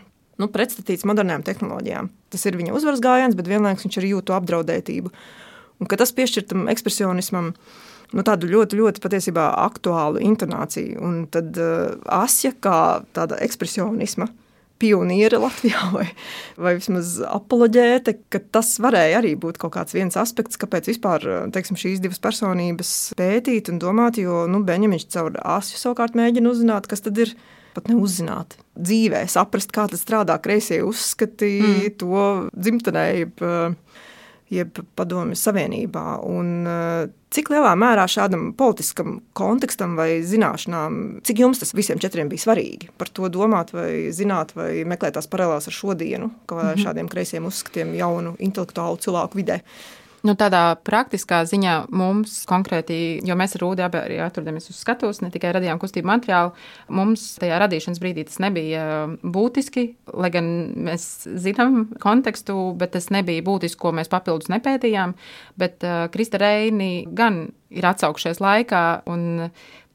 nu, 0.41 0.49
pretstatīts 0.53 1.05
modernām 1.07 1.43
tehnoloģijām. 1.47 2.09
Tas 2.33 2.45
ir 2.47 2.57
viņa 2.59 2.75
uzvaras 2.77 3.03
gājiens, 3.03 3.37
bet 3.37 3.49
vienlaikus 3.49 3.87
viņš 3.87 3.99
arī 4.01 4.13
jūt 4.13 4.29
to 4.29 4.37
apdraudētību. 4.37 5.13
Un 5.77 5.91
tas 5.91 6.13
piešķir 6.17 6.47
tam 6.49 6.65
ekspresionismam 6.71 7.51
nu, 8.15 8.25
tādu 8.25 8.49
ļoti, 8.49 8.79
ļoti 8.79 9.03
patiesībā 9.03 9.51
aktuālu 9.67 10.23
intonāciju. 10.25 10.97
Un 11.03 11.23
tad 11.31 11.57
uh, 11.61 11.97
Asja 12.21 12.53
kā 12.53 13.03
tāda 13.17 13.39
ekspresionisma 13.45 14.29
pioniere 14.77 15.39
Latvijā, 15.41 15.89
vai, 15.95 16.05
vai 16.59 16.75
vismaz 16.77 17.17
apoloģēte, 17.25 18.17
ka 18.33 18.41
tas 18.53 18.75
varēja 18.83 19.21
arī 19.21 19.33
būt 19.39 19.59
kaut 19.61 19.75
kāds 19.77 19.95
viens 19.97 20.17
aspekts, 20.19 20.59
kāpēc 20.61 20.91
vispār 20.91 21.25
teiksim, 21.53 21.79
šīs 21.79 22.01
divas 22.03 22.21
personības 22.23 22.93
pētīt 23.17 23.71
un 23.73 23.81
domāt, 23.81 24.21
jo 24.21 24.45
nu, 24.49 24.63
Beņģamiņš 24.67 25.07
caur 25.13 25.37
Asju 25.57 25.81
savukārt 25.81 26.17
mēģina 26.17 26.53
uzzināt, 26.53 26.89
kas 26.89 27.05
tad 27.05 27.17
ir 27.23 27.33
pat 27.77 27.91
neuzzināt. 27.91 28.57
Dzīvē 28.77 29.23
saprast, 29.31 29.71
kā 29.75 29.87
tas 29.91 30.03
strādā, 30.03 30.37
kreisie 30.41 30.81
uzskati 30.85 31.53
mm. 31.61 31.95
to 32.01 32.23
dzimtenē, 32.53 33.05
jeb, 33.21 33.43
jeb 34.53 34.81
padomju 34.97 35.37
savienībā. 35.39 36.05
Un, 36.25 36.67
cik 37.33 37.51
lielā 37.53 37.73
mērā 37.79 38.05
šādam 38.09 38.49
politiskam 38.57 39.19
kontekstam 39.37 39.97
vai 39.99 40.23
zināšanām, 40.25 41.19
cik 41.27 41.43
jums 41.43 41.61
tas 41.61 41.75
visiem 41.77 42.01
četriem 42.01 42.31
bija 42.31 42.47
svarīgi 42.47 42.91
par 42.97 43.11
to 43.13 43.29
domāt, 43.33 43.73
vai 43.75 44.09
zināt, 44.15 44.55
vai 44.57 44.71
meklēt 44.87 45.17
tās 45.17 45.29
paralēlās 45.31 45.69
ar 45.69 45.77
šodienu, 45.79 46.31
kā 46.49 46.57
mm 46.57 46.67
-hmm. 46.67 46.83
šādiem 46.85 47.11
kreisiem 47.11 47.45
uzskatiem 47.45 47.95
jaunu 47.95 48.35
intelektuālu 48.39 48.97
cilvēku 48.97 49.41
vidē. 49.41 49.61
Nu, 50.25 50.33
tādā 50.33 50.61
praktiskā 50.81 51.43
ziņā 51.45 51.73
mums 51.93 52.39
konkrēti, 52.49 53.19
jo 53.27 53.35
mēs 53.37 53.53
ar 53.55 53.61
Rūdu 53.61 53.83
abi 53.85 53.99
arī 53.99 54.17
atrodamies 54.25 54.71
uz 54.71 54.79
skatuves, 54.81 55.21
ne 55.21 55.29
tikai 55.33 55.51
radījām 55.53 55.77
kustību 55.81 56.09
materiālu, 56.09 56.55
mums 56.97 57.25
tajā 57.37 57.59
radīšanas 57.61 58.01
brīdī 58.01 58.25
tas 58.25 58.39
nebija 58.41 58.83
būtiski, 59.21 59.85
lai 60.17 60.31
gan 60.33 60.49
mēs 60.89 61.05
zinām 61.45 61.85
kontekstu, 62.01 62.57
bet 62.81 62.95
tas 62.97 63.11
nebija 63.13 63.45
būtiski, 63.45 63.79
ko 63.83 63.93
mēs 63.93 64.09
papildus 64.11 64.49
nepētījām. 64.53 65.13
Bet 65.61 65.85
uh, 65.85 66.07
Krista 66.13 66.41
Reini 66.41 67.05
gan 67.13 67.45
ir 67.69 67.85
atsaukšies 67.85 68.41
laikā 68.41 68.83
un 69.11 69.51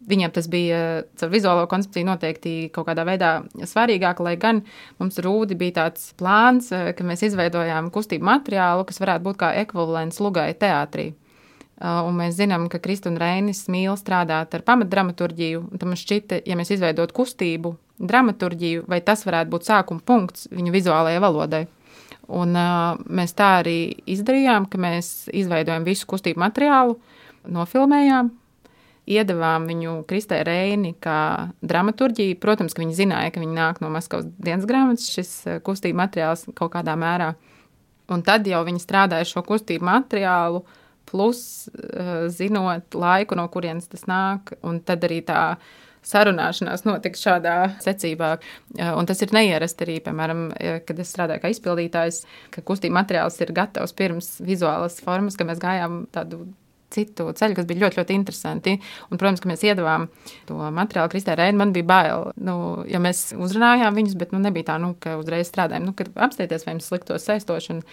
Viņam 0.08 0.32
tas 0.34 0.48
bija 0.50 0.78
caur 1.20 1.30
vizuālo 1.30 1.66
koncepciju 1.70 2.08
noteikti 2.08 2.52
kaut 2.74 2.88
kādā 2.88 3.04
veidā 3.06 3.32
svarīgāk, 3.54 4.22
lai 4.24 4.34
gan 4.40 4.64
mums 4.98 5.20
rūdi 5.22 5.54
bija 5.58 5.76
tāds 5.82 6.10
plāns, 6.18 6.72
eh, 6.74 6.92
ka 6.96 7.06
mēs 7.06 7.22
izveidojām 7.28 7.90
kustību 7.94 8.26
materiālu, 8.26 8.86
kas 8.88 8.98
varētu 8.98 9.28
būt 9.28 9.38
kā 9.38 9.52
ekvivalents 9.62 10.18
lugai 10.20 10.50
teātrī. 10.54 11.12
Eh, 11.12 11.86
un 11.86 12.18
mēs 12.18 12.34
zinām, 12.38 12.68
ka 12.68 12.78
Kristina 12.78 13.14
un 13.14 13.20
Reinis 13.20 13.68
mīl 13.68 13.94
strādāt 13.98 14.54
ar 14.54 14.62
pamatdramaturģiju. 14.62 15.70
Tad 15.78 15.86
mums 15.86 16.02
šķita, 16.02 16.42
ja 16.46 16.56
mēs 16.56 16.74
izveidotu 16.74 17.14
kustību, 17.14 17.76
dramaturģiju, 18.02 18.84
vai 18.88 19.00
tas 19.00 19.24
varētu 19.24 19.50
būt 19.50 19.70
sākuma 19.70 20.02
punkts 20.04 20.48
viņu 20.50 20.74
vizuālajai 20.74 21.22
valodai. 21.22 21.66
Un, 22.28 22.54
uh, 22.56 22.98
mēs 23.10 23.34
tā 23.34 23.58
arī 23.62 23.94
izdarījām, 24.06 24.68
ka 24.70 24.78
mēs 24.78 25.28
izveidojam 25.34 25.84
visu 25.84 26.06
kustību 26.06 26.40
materiālu, 26.40 26.96
nofilmējām, 27.50 28.30
iedavām 29.10 29.66
viņu 29.66 29.94
Kristē 30.08 30.42
Reini 30.46 30.92
kā 31.02 31.50
dramaturģiju. 31.64 32.38
Protams, 32.42 32.74
ka 32.74 32.84
viņi 32.84 32.98
zināja, 33.02 33.32
ka 33.34 33.42
viņi 33.42 33.56
nāk 33.56 33.80
no 33.82 33.90
Maskavas 33.92 34.28
dienas 34.38 34.68
grāmatas, 34.68 35.10
šis 35.10 35.32
eh, 35.46 35.58
kustību 35.64 35.98
materiāls 35.98 36.46
kaut 36.58 36.74
kādā 36.76 36.94
mērā. 36.98 37.32
Un 38.12 38.22
tad 38.26 38.46
jau 38.46 38.62
viņi 38.66 38.82
strādāja 38.82 39.28
šo 39.28 39.44
kustību 39.46 39.86
materiālu, 39.88 40.62
plus 41.12 41.68
uh, 41.68 42.26
zinot 42.32 42.94
laiku, 42.96 43.36
no 43.36 43.44
kurienes 43.52 43.88
tas 43.90 44.04
nāk, 44.08 44.52
un 44.64 44.78
tad 44.86 45.02
arī 45.04 45.18
tā 45.26 45.40
sarunāšanās 46.06 46.84
notiks 46.86 47.22
šādā 47.24 47.56
secībā. 47.82 48.30
Eh, 48.78 48.90
un 48.90 49.08
tas 49.08 49.22
ir 49.22 49.34
neierasti 49.34 49.86
arī, 49.86 49.98
piemēram, 50.04 50.48
kad 50.86 51.02
es 51.02 51.12
strādāju 51.14 51.44
kā 51.44 51.52
izpildītājs, 51.54 52.22
ka 52.54 52.64
kustība 52.66 53.00
materiāls 53.00 53.38
ir 53.42 53.54
gatavs 53.56 53.96
pirms 53.98 54.34
vizuālas 54.44 55.00
formas, 55.02 55.38
ka 55.38 55.48
mēs 55.48 55.62
gājām 55.62 56.04
tādu 56.14 56.46
citu 56.92 57.28
ceļu, 57.38 57.56
kas 57.58 57.68
bija 57.68 57.84
ļoti, 57.84 58.00
ļoti 58.00 58.16
interesanti. 58.18 58.76
Un, 59.08 59.20
protams, 59.20 59.42
ka 59.42 59.50
mēs 59.50 59.64
iedavām 59.66 60.08
to 60.48 60.58
materiālu 60.76 61.12
Kristē 61.12 61.36
Rēnai. 61.38 61.58
Man 61.62 61.74
bija 61.76 61.88
bail, 61.88 62.30
nu, 62.44 62.56
ja 62.90 63.00
mēs 63.02 63.30
uzrunājām 63.36 63.98
viņus, 63.98 64.16
bet 64.20 64.34
nu, 64.34 64.42
nebija 64.42 64.72
tā, 64.72 64.78
nu, 64.82 64.92
ka 65.02 65.16
uzreiz 65.20 65.50
strādājām. 65.50 65.88
Nu, 65.90 65.96
kad 65.98 66.12
apstieties, 66.28 66.66
vai 66.66 66.76
jums 66.76 66.88
sliktos 66.90 67.28
saistoši. 67.28 67.76
Un, 67.76 67.84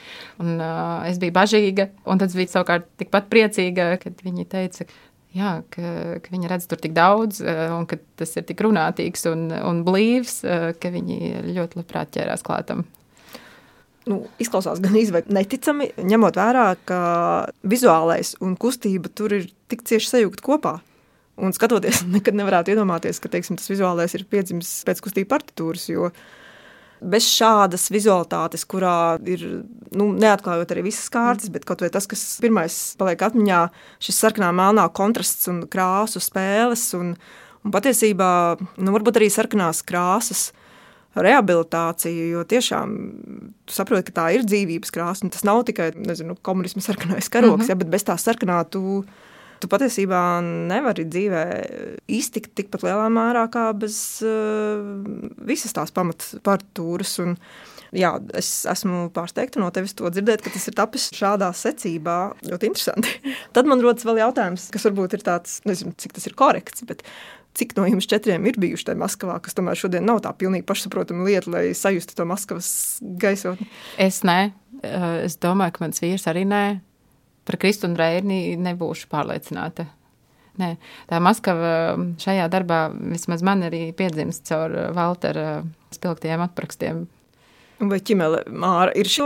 un 0.44 0.56
uh, 0.58 1.10
es 1.10 1.22
biju 1.22 1.36
bažīga, 1.36 1.90
un 2.10 2.22
tad 2.22 2.36
bija 2.38 2.56
savukārt 2.56 2.90
tikpat 3.02 3.30
priecīga, 3.32 3.94
kad 4.04 4.26
viņi 4.26 4.50
teica, 4.50 4.90
Jā, 5.30 5.60
ka, 5.70 5.90
ka 6.26 6.32
viņi 6.34 6.50
redz 6.50 6.64
tur 6.66 6.80
tik 6.82 6.96
daudz, 6.98 7.44
un 7.46 7.84
ka 7.86 8.00
tas 8.18 8.32
ir 8.40 8.48
tik 8.50 8.64
runātīgs 8.66 9.28
un, 9.30 9.44
un 9.54 9.84
blīvs, 9.86 10.40
ka 10.82 10.90
viņi 10.90 11.44
ļoti 11.54 11.78
labprāt 11.78 12.16
ķērās 12.16 12.42
klātam 12.48 12.82
nu, 14.08 14.20
izklausās 14.42 14.80
gan 14.84 14.96
izvēlēti 15.00 15.34
neticami, 15.36 15.90
ņemot 16.10 16.38
vērā, 16.40 16.68
ka 16.88 17.00
vizuālais 17.68 18.36
un 18.44 18.56
kustība 18.60 19.12
tur 19.12 19.36
ir 19.36 19.50
tik 19.72 19.84
cieši 19.90 20.14
sajūgti 20.14 20.46
kopā. 20.46 20.78
Un 21.40 21.56
skatoties, 21.56 22.04
nekad 22.16 22.38
nevarētu 22.38 22.74
iedomāties, 22.74 23.22
ka 23.22 23.32
teiksim, 23.32 23.60
tas 23.60 23.72
vizuālais 23.72 24.16
ir 24.16 24.28
piedzimis 24.30 24.80
pēc 24.88 25.04
kustību 25.06 25.32
partitūras. 25.32 25.90
Bez 27.00 27.30
šādas 27.32 27.86
vizualitātes, 27.96 28.66
kurā 28.68 29.16
ir 29.24 29.46
nu, 29.96 30.10
neatklājot 30.20 30.74
arī 30.76 30.90
visas 30.90 31.08
kārtas, 31.14 31.48
bet 31.54 31.64
kaut 31.68 31.80
vai 31.80 31.88
tas, 31.94 32.04
kas 32.12 32.24
pirmais 32.44 32.76
paliek 33.00 33.22
atmiņā, 33.24 33.60
šis 34.04 34.20
sarkanā 34.20 34.50
melnā 34.52 34.84
kontrasts 34.92 35.48
un 35.48 35.62
krāsu 35.72 36.20
spēles. 36.20 36.90
Un, 37.00 37.14
un 37.64 37.76
patiesībā 37.76 38.32
nu, 38.60 38.92
varbūt 38.98 39.22
arī 39.22 39.32
sarkanās 39.32 39.80
krāsas 39.88 40.50
rehabilitāciju, 41.18 42.28
jo 42.36 42.44
tiešām 42.48 42.94
tu 43.66 43.74
saproti, 43.74 44.10
ka 44.10 44.18
tā 44.22 44.28
ir 44.36 44.46
dzīvības 44.46 44.94
krāsa. 44.94 45.30
Tas 45.34 45.46
nav 45.48 45.64
tikai 45.68 45.92
nezinu, 45.98 46.38
komunisma 46.46 46.84
sarkanais 46.86 47.30
karoks, 47.30 47.64
mm 47.64 47.66
-hmm. 47.66 47.70
ja, 47.70 47.76
bet 47.76 47.90
bez 47.90 48.06
tā 48.06 48.18
sarkanā 48.18 48.62
tu, 48.70 49.04
tu 49.60 49.68
patiesībā 49.68 50.42
nevari 50.44 51.06
dzīvē 51.06 51.44
iztikt 52.08 52.56
tikpat 52.56 52.84
lielā 52.84 53.10
mērā 53.10 53.50
kā 53.50 53.74
bez 53.74 54.22
uh, 54.22 54.86
visas 55.42 55.74
tās 55.74 55.92
pamatpartūras. 55.92 57.20
Jā, 57.92 58.12
es 58.38 58.66
esmu 58.70 59.10
pārsteigta 59.10 59.60
no 59.60 59.72
tevis 59.74 59.96
to 59.98 60.10
dzirdēt, 60.14 60.44
ka 60.46 60.52
tas 60.54 60.68
ir 60.68 60.76
tapis 60.78 61.10
šādā 61.10 61.50
secībā. 61.58 62.36
Ļoti 62.46 62.70
interesanti. 62.70 63.10
Tad 63.56 63.66
man 63.66 63.82
rodas 63.82 64.06
vēl 64.06 64.22
jautājums, 64.22 64.70
kas 64.70 64.86
varbūt 64.86 65.18
ir 65.18 65.26
tāds, 65.26 65.62
nezinu, 65.66 65.96
cik 65.98 66.14
tas 66.14 66.28
ir 66.30 66.38
korekts, 66.38 66.86
bet 66.86 67.02
Cik 67.58 67.76
no 67.76 67.86
jums 67.90 68.08
četriem 68.08 68.46
ir 68.48 68.60
bijuši 68.62 68.92
tajā 68.92 69.00
Maskavā, 69.02 69.40
kas 69.44 69.58
tomēr 69.58 69.80
šodien 69.80 70.06
nav 70.06 70.22
tā 70.24 70.32
pilnīgi 70.38 70.68
pašsaprotama 70.70 71.26
lieta, 71.28 71.52
lai 71.52 71.64
sajustu 71.76 72.16
to 72.16 72.26
Maskavas 72.30 72.70
gaisotni? 73.02 73.68
Es 73.98 74.22
nē, 74.28 74.52
eh, 74.84 75.08
es 75.26 75.38
domāju, 75.42 75.76
ka 75.76 75.86
mans 75.86 76.04
vīrs 76.04 76.28
arī 76.30 76.46
nē. 76.48 76.80
Par 77.50 77.58
Kristu 77.58 77.90
un 77.90 77.98
Reini 77.98 78.56
nebūšu 78.62 79.10
pārliecināta. 79.10 79.88
Nē, 80.60 80.76
tā 81.10 81.20
Maskava 81.24 81.98
šajā 82.22 82.50
darbā 82.52 82.82
vismaz 82.94 83.42
man 83.44 83.64
arī 83.66 83.90
piedzimst 83.96 84.46
caur 84.46 84.76
Valtera 84.94 85.64
spilgtiem 85.96 86.44
atprakstiem 86.46 87.08
Vai 87.80 88.02
ķimele 88.04 88.42
Māra 88.52 88.92
ir 89.00 89.08
šo 89.08 89.26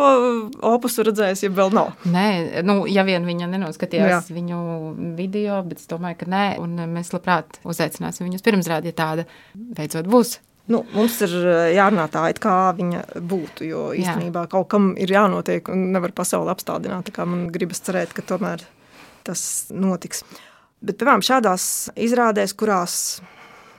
opusu 0.69 1.01
redzējusi, 1.07 1.47
ja 1.47 1.53
vēl 1.57 1.71
nav? 1.73 1.95
Nē, 2.05 2.61
nu, 2.65 2.83
ja 2.85 3.01
vien 3.07 3.25
viņa 3.25 3.47
nenoskatījās 3.49 4.29
Jā. 4.29 4.35
viņu 4.35 4.59
video, 5.17 5.57
bet 5.65 5.81
es 5.81 5.89
domāju, 5.89 6.19
ka 6.21 6.27
nē, 6.29 6.43
un 6.61 6.77
mēs 6.93 7.09
labprāt 7.15 7.57
uzaicināsim 7.65 8.27
viņus 8.27 8.45
pirmsrādi, 8.45 8.93
ja 8.93 8.97
tāda 8.99 9.25
beidzot 9.53 10.09
būs. 10.11 10.37
Nu, 10.69 10.83
mums 10.93 11.17
ir 11.25 11.33
eh, 11.41 11.73
jārunā 11.79 12.05
tā, 12.13 12.27
it 12.31 12.37
kā 12.43 12.53
viņa 12.77 13.01
būtu, 13.19 13.65
jo 13.67 13.89
īstenībā 13.97 14.45
Jā. 14.45 14.51
kaut 14.53 14.69
kam 14.71 14.93
ir 15.01 15.11
jānotiek 15.11 15.73
un 15.73 15.89
nevar 15.95 16.13
pasauli 16.15 16.53
apstādināt, 16.53 17.09
tā 17.09 17.17
kā 17.17 17.25
man 17.27 17.49
gribas 17.51 17.81
cerēt, 17.83 18.13
ka 18.15 18.23
tomēr 18.23 18.63
tas 19.27 19.43
notiks. 19.73 20.21
Bet, 20.83 21.01
piemēram, 21.01 21.25
šādās 21.25 21.65
izrādēs, 21.97 22.53
kurās 22.59 22.95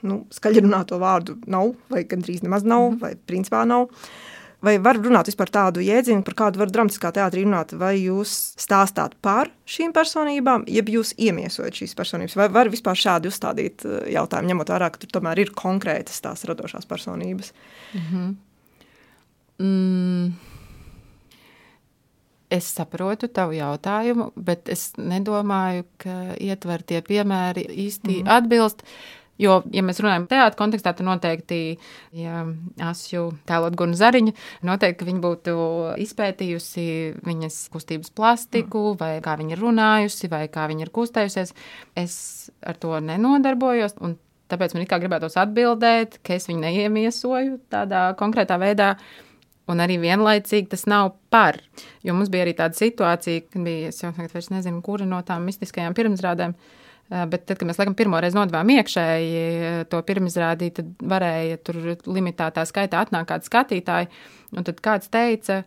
nu, 0.04 0.24
skaļi 0.34 0.66
runāto 0.66 0.98
vārdu 1.00 1.38
nav, 1.46 1.76
vai 1.92 2.02
gandrīz 2.08 2.42
nemaz 2.44 2.66
nav, 2.66 2.90
mm. 2.90 3.00
vai 3.00 3.14
principā 3.16 3.62
nav, 3.68 3.88
uh, 3.88 4.33
Vai 4.64 4.78
var 4.80 4.96
runāt 4.96 5.28
par 5.36 5.50
tādu 5.52 5.82
jēdzienu, 5.84 6.22
par 6.24 6.36
kādu 6.38 6.60
var 6.62 6.70
dramatiskā 6.72 7.10
teātrī 7.14 7.42
runāt, 7.44 7.74
vai 7.76 7.94
jūs 7.98 8.32
stāstāt 8.60 9.16
par 9.24 9.50
šīm 9.68 9.92
personībām, 9.96 10.64
jeb 10.70 10.88
jūs 10.92 11.12
iemiesojat 11.20 11.82
šīs 11.82 11.94
personības, 11.98 12.36
vai 12.38 12.48
var 12.52 12.70
vispār 12.72 12.98
šādi 12.98 13.28
uzstādīt 13.32 13.84
eh, 13.84 13.98
jautājumu, 14.16 14.52
ņemot 14.52 14.72
vērā, 14.74 14.90
ka 14.92 15.02
tur 15.02 15.12
tomēr 15.18 15.44
ir 15.44 15.52
konkrētas 15.58 16.22
tās 16.24 16.46
radošās 16.48 16.88
personības? 16.88 17.52
Mm 17.92 18.04
-hmm. 18.10 18.34
mm. 19.66 20.32
Es 22.54 22.68
saprotu 22.70 23.28
tavu 23.28 23.52
jautājumu, 23.56 24.30
bet 24.36 24.68
es 24.68 24.92
nedomāju, 24.96 25.84
ka 25.98 26.36
ietvertie 26.38 27.02
piemēri 27.02 27.66
īsti 27.66 28.08
mm 28.08 28.22
-hmm. 28.22 28.36
atbilst. 28.36 28.82
Uh, 28.82 29.23
Jo, 29.40 29.56
ja 29.74 29.82
mēs 29.82 29.98
runājam 29.98 30.28
par 30.28 30.36
teātrus 30.36 30.58
kontekstā, 30.60 30.92
tad 30.94 31.06
noteikti, 31.08 31.58
ja 32.14 32.44
Asju 32.86 33.32
tēlot 33.48 33.74
Gunu 33.78 33.96
Zariņu, 33.98 34.34
noteikti 34.66 35.08
viņa 35.08 35.22
būtu 35.24 35.54
izpētījusi 36.04 36.84
viņas 37.26 37.56
kustības 37.74 38.12
plastiku, 38.14 38.92
mm. 38.92 39.00
vai 39.00 39.16
kā 39.24 39.34
viņa 39.40 39.56
ir 39.56 39.64
runājusi, 39.64 40.30
vai 40.30 40.44
kā 40.54 40.68
viņa 40.70 40.86
ir 40.86 40.92
kustējusies. 40.94 41.50
Es 41.98 42.16
ar 42.62 42.78
to 42.78 42.94
nenodarbojos, 43.02 43.98
un 44.06 44.14
tāpēc 44.52 44.76
man 44.76 44.86
kā 44.86 45.00
gribētos 45.02 45.38
atbildēt, 45.42 46.20
ka 46.22 46.38
es 46.38 46.46
viņu 46.50 46.62
neiemiesoju 46.68 47.58
tādā 47.74 48.06
konkrētā 48.20 48.60
veidā. 48.62 48.94
Un 49.64 49.80
arī 49.80 49.96
vienlaicīgi 49.96 50.68
tas 50.74 50.82
nav 50.84 51.14
par. 51.32 51.56
Jo 52.04 52.12
mums 52.14 52.28
bija 52.30 52.44
arī 52.44 52.52
tāda 52.58 52.76
situācija, 52.76 53.48
kad 53.48 53.64
bija, 53.64 53.90
es 53.90 54.02
jau 54.02 54.12
tagad 54.12 54.36
vairs 54.36 54.50
nezinu, 54.52 54.82
kura 54.84 55.08
no 55.08 55.22
tām 55.24 55.46
mistiskajām 55.48 55.96
pirmsrādēm, 55.96 56.52
Eh, 56.52 56.83
bet 57.08 57.44
tad, 57.44 57.58
kad 57.58 57.68
mēs 57.68 57.78
laikam 57.80 57.96
pirmo 57.98 58.20
reizi 58.22 58.38
nodevām 58.38 58.70
iekšēji 58.78 59.34
eh, 59.42 59.78
to 59.90 60.00
pirmizrādīt, 60.06 60.80
tad 60.80 61.06
varēja 61.14 61.60
tur 61.66 61.80
limitētā 62.08 62.64
skaitā 62.68 63.04
atnākt 63.04 63.30
kādi 63.30 63.50
skatītāji. 63.50 64.10
Un 64.54 64.66
tad 64.66 64.80
kāds 64.84 65.10
teica, 65.12 65.62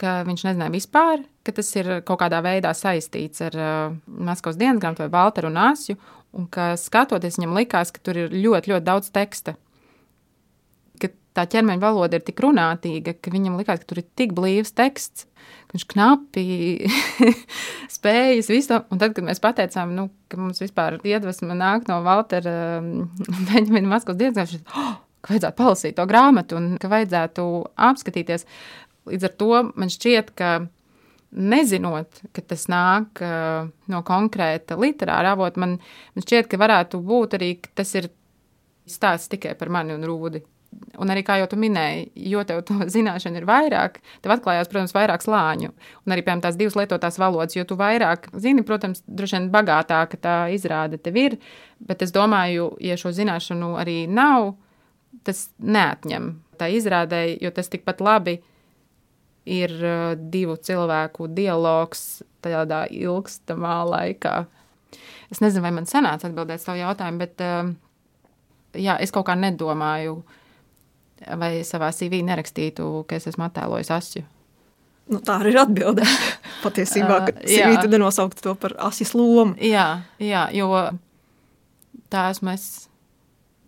ka 0.00 0.18
viņš 0.26 0.46
nezināja 0.48 0.74
vispār, 0.74 1.24
ka 1.46 1.54
tas 1.56 1.70
ir 1.78 1.90
kaut 2.06 2.20
kādā 2.24 2.42
veidā 2.44 2.72
saistīts 2.74 3.44
ar 3.46 3.56
uh, 3.56 3.96
Maskavas 4.04 4.58
dienas 4.58 4.82
grāmatu 4.82 5.04
vai 5.04 5.12
Valteru 5.14 5.52
un 5.52 5.60
Asju, 5.62 5.96
un 6.34 6.48
ka 6.50 6.72
skatoties 6.80 7.38
viņam 7.38 7.54
likās, 7.56 7.94
ka 7.94 8.02
tur 8.02 8.18
ir 8.24 8.34
ļoti, 8.34 8.74
ļoti 8.74 8.88
daudz 8.88 9.12
teksta 9.14 9.54
tā 11.34 11.44
ķermeņa 11.50 11.82
valoda 11.82 12.18
ir 12.18 12.24
tik 12.26 12.42
runātīga, 12.44 13.16
ka 13.18 13.32
viņam 13.34 13.58
likās, 13.58 13.80
ka 13.82 13.90
tur 13.90 14.00
ir 14.02 14.06
tik 14.18 14.34
blīvs 14.36 14.74
teksts, 14.78 15.26
ka 15.68 15.76
viņš 15.76 15.86
knapi 15.90 16.44
spējas 17.96 18.50
visu. 18.52 18.78
Un 18.94 19.02
tad, 19.02 19.16
kad 19.16 19.26
mēs 19.26 19.42
pateicām, 19.42 19.96
nu, 19.96 20.08
ka 20.30 20.38
mums 20.40 20.62
vispār 20.62 21.00
iedvesma 21.02 21.56
nāk 21.58 21.90
no 21.90 22.00
Valtera 22.06 22.78
um, 22.78 23.10
Benjamina 23.50 23.96
Maskavas 23.96 24.20
dienas, 24.20 24.54
oh, 24.76 24.94
ka 25.24 25.34
vajadzētu 25.34 25.60
palasīt 25.60 25.98
to 25.98 26.06
grāmatu 26.10 26.60
un 26.60 26.72
ka 26.80 26.92
vajadzētu 26.92 27.48
apskatīties. 27.90 28.46
Līdz 29.10 29.28
ar 29.28 29.36
to 29.40 29.50
man 29.74 29.92
šķiet, 29.92 30.32
ka 30.38 30.56
nezinot, 31.34 32.22
ka 32.30 32.42
tas 32.46 32.68
nāk 32.70 33.20
uh, 33.26 33.66
no 33.90 34.02
konkrēta 34.06 34.78
literāra 34.78 35.34
avota, 35.34 35.60
man, 35.60 35.80
man 36.14 36.24
šķiet, 36.24 36.48
ka 36.50 36.60
varētu 36.62 37.02
būt 37.02 37.34
arī, 37.40 37.56
ka 37.58 37.80
tas 37.82 37.90
ir 37.98 38.12
stāsts 38.86 39.32
tikai 39.32 39.56
par 39.58 39.72
mani 39.72 39.96
un 39.96 40.06
Rūdi. 40.06 40.44
Un 41.02 41.10
arī, 41.10 41.24
kā 41.26 41.36
jau 41.40 41.48
tu 41.50 41.58
minēji, 41.60 42.06
jo 42.30 42.42
tev 42.46 42.62
to 42.68 42.76
zināšana 42.96 43.40
ir 43.40 43.46
vairāk, 43.48 44.00
tev 44.24 44.34
atklājās, 44.36 44.70
protams, 44.70 44.94
vairāk 44.96 45.24
slāņu. 45.24 45.72
Un 46.06 46.14
arī, 46.14 46.24
piemēram, 46.24 46.44
tās 46.44 46.58
divas 46.60 46.76
lietotās 46.78 47.18
valodas, 47.20 47.56
jo 47.56 47.66
tu 47.68 47.78
vairāk 47.80 48.30
zini, 48.40 48.64
protams, 48.66 49.02
droši 49.06 49.38
vien 49.38 49.50
bagātāka 49.54 50.20
tā 50.20 50.36
izrāde 50.54 51.00
tev 51.02 51.18
ir. 51.20 51.38
Bet 51.84 52.02
es 52.06 52.14
domāju, 52.14 52.72
ja 52.82 52.98
šo 53.00 53.12
zināšanu 53.14 53.74
arī 53.80 54.04
nav, 54.10 54.54
tas 55.26 55.48
neatņem 55.58 56.32
tā 56.58 56.70
izrādē, 56.74 57.26
jo 57.42 57.50
tas 57.54 57.70
tikpat 57.70 58.02
labi 58.04 58.38
ir 59.44 59.72
uh, 59.84 60.14
divu 60.16 60.56
cilvēku 60.56 61.28
dialogs 61.34 62.22
tādā 62.44 62.84
ilgstamā 62.90 63.80
laikā. 63.88 64.36
Es 65.32 65.40
nezinu, 65.42 65.64
vai 65.64 65.74
man 65.74 65.88
sanāca 65.88 66.28
atbildēt 66.28 66.62
savu 66.62 66.80
jautājumu, 66.80 67.20
bet 67.20 67.44
uh, 67.44 67.72
jā, 68.78 68.96
es 69.02 69.12
kaut 69.14 69.28
kā 69.28 69.36
nedomāju, 69.38 70.18
vai 71.40 71.52
savā 71.66 71.90
CV 71.94 72.22
nerakstītu, 72.26 73.04
ka 73.08 73.18
es 73.18 73.28
esmu 73.30 73.46
attēlojis 73.48 73.92
asju. 73.94 74.24
Nu, 75.12 75.20
tā 75.20 75.36
arī 75.42 75.52
ir 75.52 75.60
atbilde. 75.60 76.06
Patiesībā, 76.64 77.20
ka 77.26 77.36
uh, 77.36 77.44
CV 77.44 77.76
tu 77.82 77.92
nenosaukt 77.92 78.40
to 78.44 78.54
par 78.56 78.76
asjas 78.86 79.12
lomu. 79.16 79.56
Jā, 79.60 80.04
jā, 80.22 80.48
jo 80.56 80.70
tā 82.12 82.30
esmu 82.32 82.54
es 82.54 82.68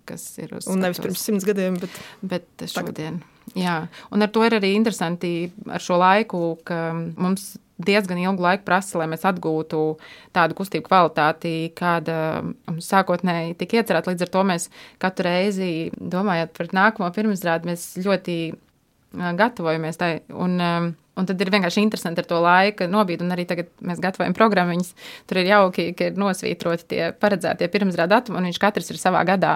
kas 0.07 0.25
ir 0.38 0.55
uz. 0.57 0.69
Un 0.71 0.81
nevis 0.85 1.01
pirms 1.03 1.23
simts 1.27 1.47
gadiem, 1.47 1.77
bet, 1.83 1.97
bet 2.23 2.66
šodien. 2.71 3.21
Tagad. 3.21 3.59
Jā, 3.59 3.77
un 4.14 4.25
ar 4.25 4.31
to 4.35 4.42
ir 4.47 4.57
arī 4.59 4.73
interesanti 4.79 5.51
ar 5.71 5.83
šo 5.83 5.99
laiku, 6.01 6.42
ka 6.66 6.81
mums 6.95 7.55
diezgan 7.83 8.21
ilgu 8.21 8.43
laiku 8.43 8.65
prasa, 8.67 8.99
lai 9.01 9.09
mēs 9.11 9.27
atgūtu 9.29 9.81
tādu 10.37 10.57
kustību 10.59 10.89
kvalitāti, 10.89 11.55
kāda 11.77 12.19
mums 12.43 12.91
sākotnēji 12.93 13.57
tika 13.61 13.81
iecerēta. 13.81 14.12
Līdz 14.12 14.27
ar 14.27 14.33
to 14.37 14.45
mēs 14.49 14.69
katru 15.03 15.29
reizi, 15.29 15.73
domājot 15.97 16.55
par 16.57 16.71
nākamo 16.77 17.11
pirmizrādi, 17.17 17.73
mēs 17.73 17.91
ļoti 18.05 18.39
gatavojamies 19.17 20.01
tai. 20.01 20.15
Un, 20.33 20.95
Un 21.17 21.25
tad 21.25 21.41
ir 21.41 21.49
vienkārši 21.49 21.81
interesanti 21.81 22.21
ar 22.21 22.27
to 22.29 22.39
laika 22.45 22.85
nobīdi, 22.93 23.25
un 23.25 23.33
arī 23.33 23.47
tagad 23.49 23.71
mēs 23.89 24.03
gatavojam 24.05 24.35
programmas. 24.37 24.91
Tur 25.25 25.41
ir 25.41 25.49
jauki, 25.49 25.87
ka 25.97 26.11
ir 26.11 26.19
nosvītroti 26.21 26.85
tie 26.91 27.07
paredzētie 27.17 27.71
pirmsrāda 27.73 28.19
datumi, 28.19 28.37
un 28.37 28.49
viņš 28.51 28.59
katrs 28.61 28.93
ir 28.93 29.01
savā 29.01 29.23
gadā. 29.25 29.55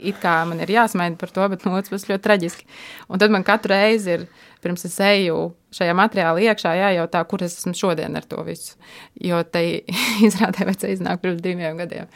It 0.00 0.22
kā 0.22 0.38
man 0.48 0.64
ir 0.64 0.72
jāsmaida 0.72 1.20
par 1.20 1.34
to, 1.36 1.44
bet 1.52 1.66
no 1.68 1.74
otras 1.76 1.92
puses 1.92 2.08
ļoti 2.08 2.24
traģiski. 2.24 2.64
Un 3.12 3.20
tad 3.20 3.34
man 3.34 3.44
katru 3.44 3.74
reizi 3.74 4.14
ir, 4.14 4.24
pirms 4.62 4.86
es 4.88 4.98
eju 5.02 5.38
šajā 5.74 5.94
materiālā 5.98 6.44
iekšā, 6.50 6.74
jājautā, 6.78 7.22
kur 7.30 7.44
es 7.46 7.56
esmu 7.60 7.74
šodien 7.78 8.16
ar 8.18 8.26
to 8.28 8.42
visu. 8.46 8.76
Jo 9.20 9.42
tai 9.44 9.82
izrādē 10.28 10.68
vajadzēja 10.68 10.98
iznākt 10.98 11.24
pirms 11.24 11.42
diviem 11.44 11.80
gadiem. 11.80 12.12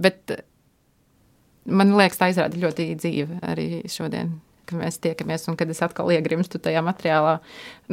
Bet 0.00 0.38
man 1.66 1.96
liekas, 1.98 2.20
tā 2.20 2.30
izrāda 2.32 2.60
ļoti 2.60 2.92
dzīva 2.98 3.40
arī 3.52 3.86
šodien 3.90 4.36
kad 4.66 4.80
mēs 4.80 4.96
tiekamies 4.98 5.44
un 5.46 5.54
kad 5.58 5.70
es 5.70 5.78
atkal 5.84 6.08
iegrimstu 6.10 6.58
tajā 6.58 6.80
materiālā. 6.82 7.36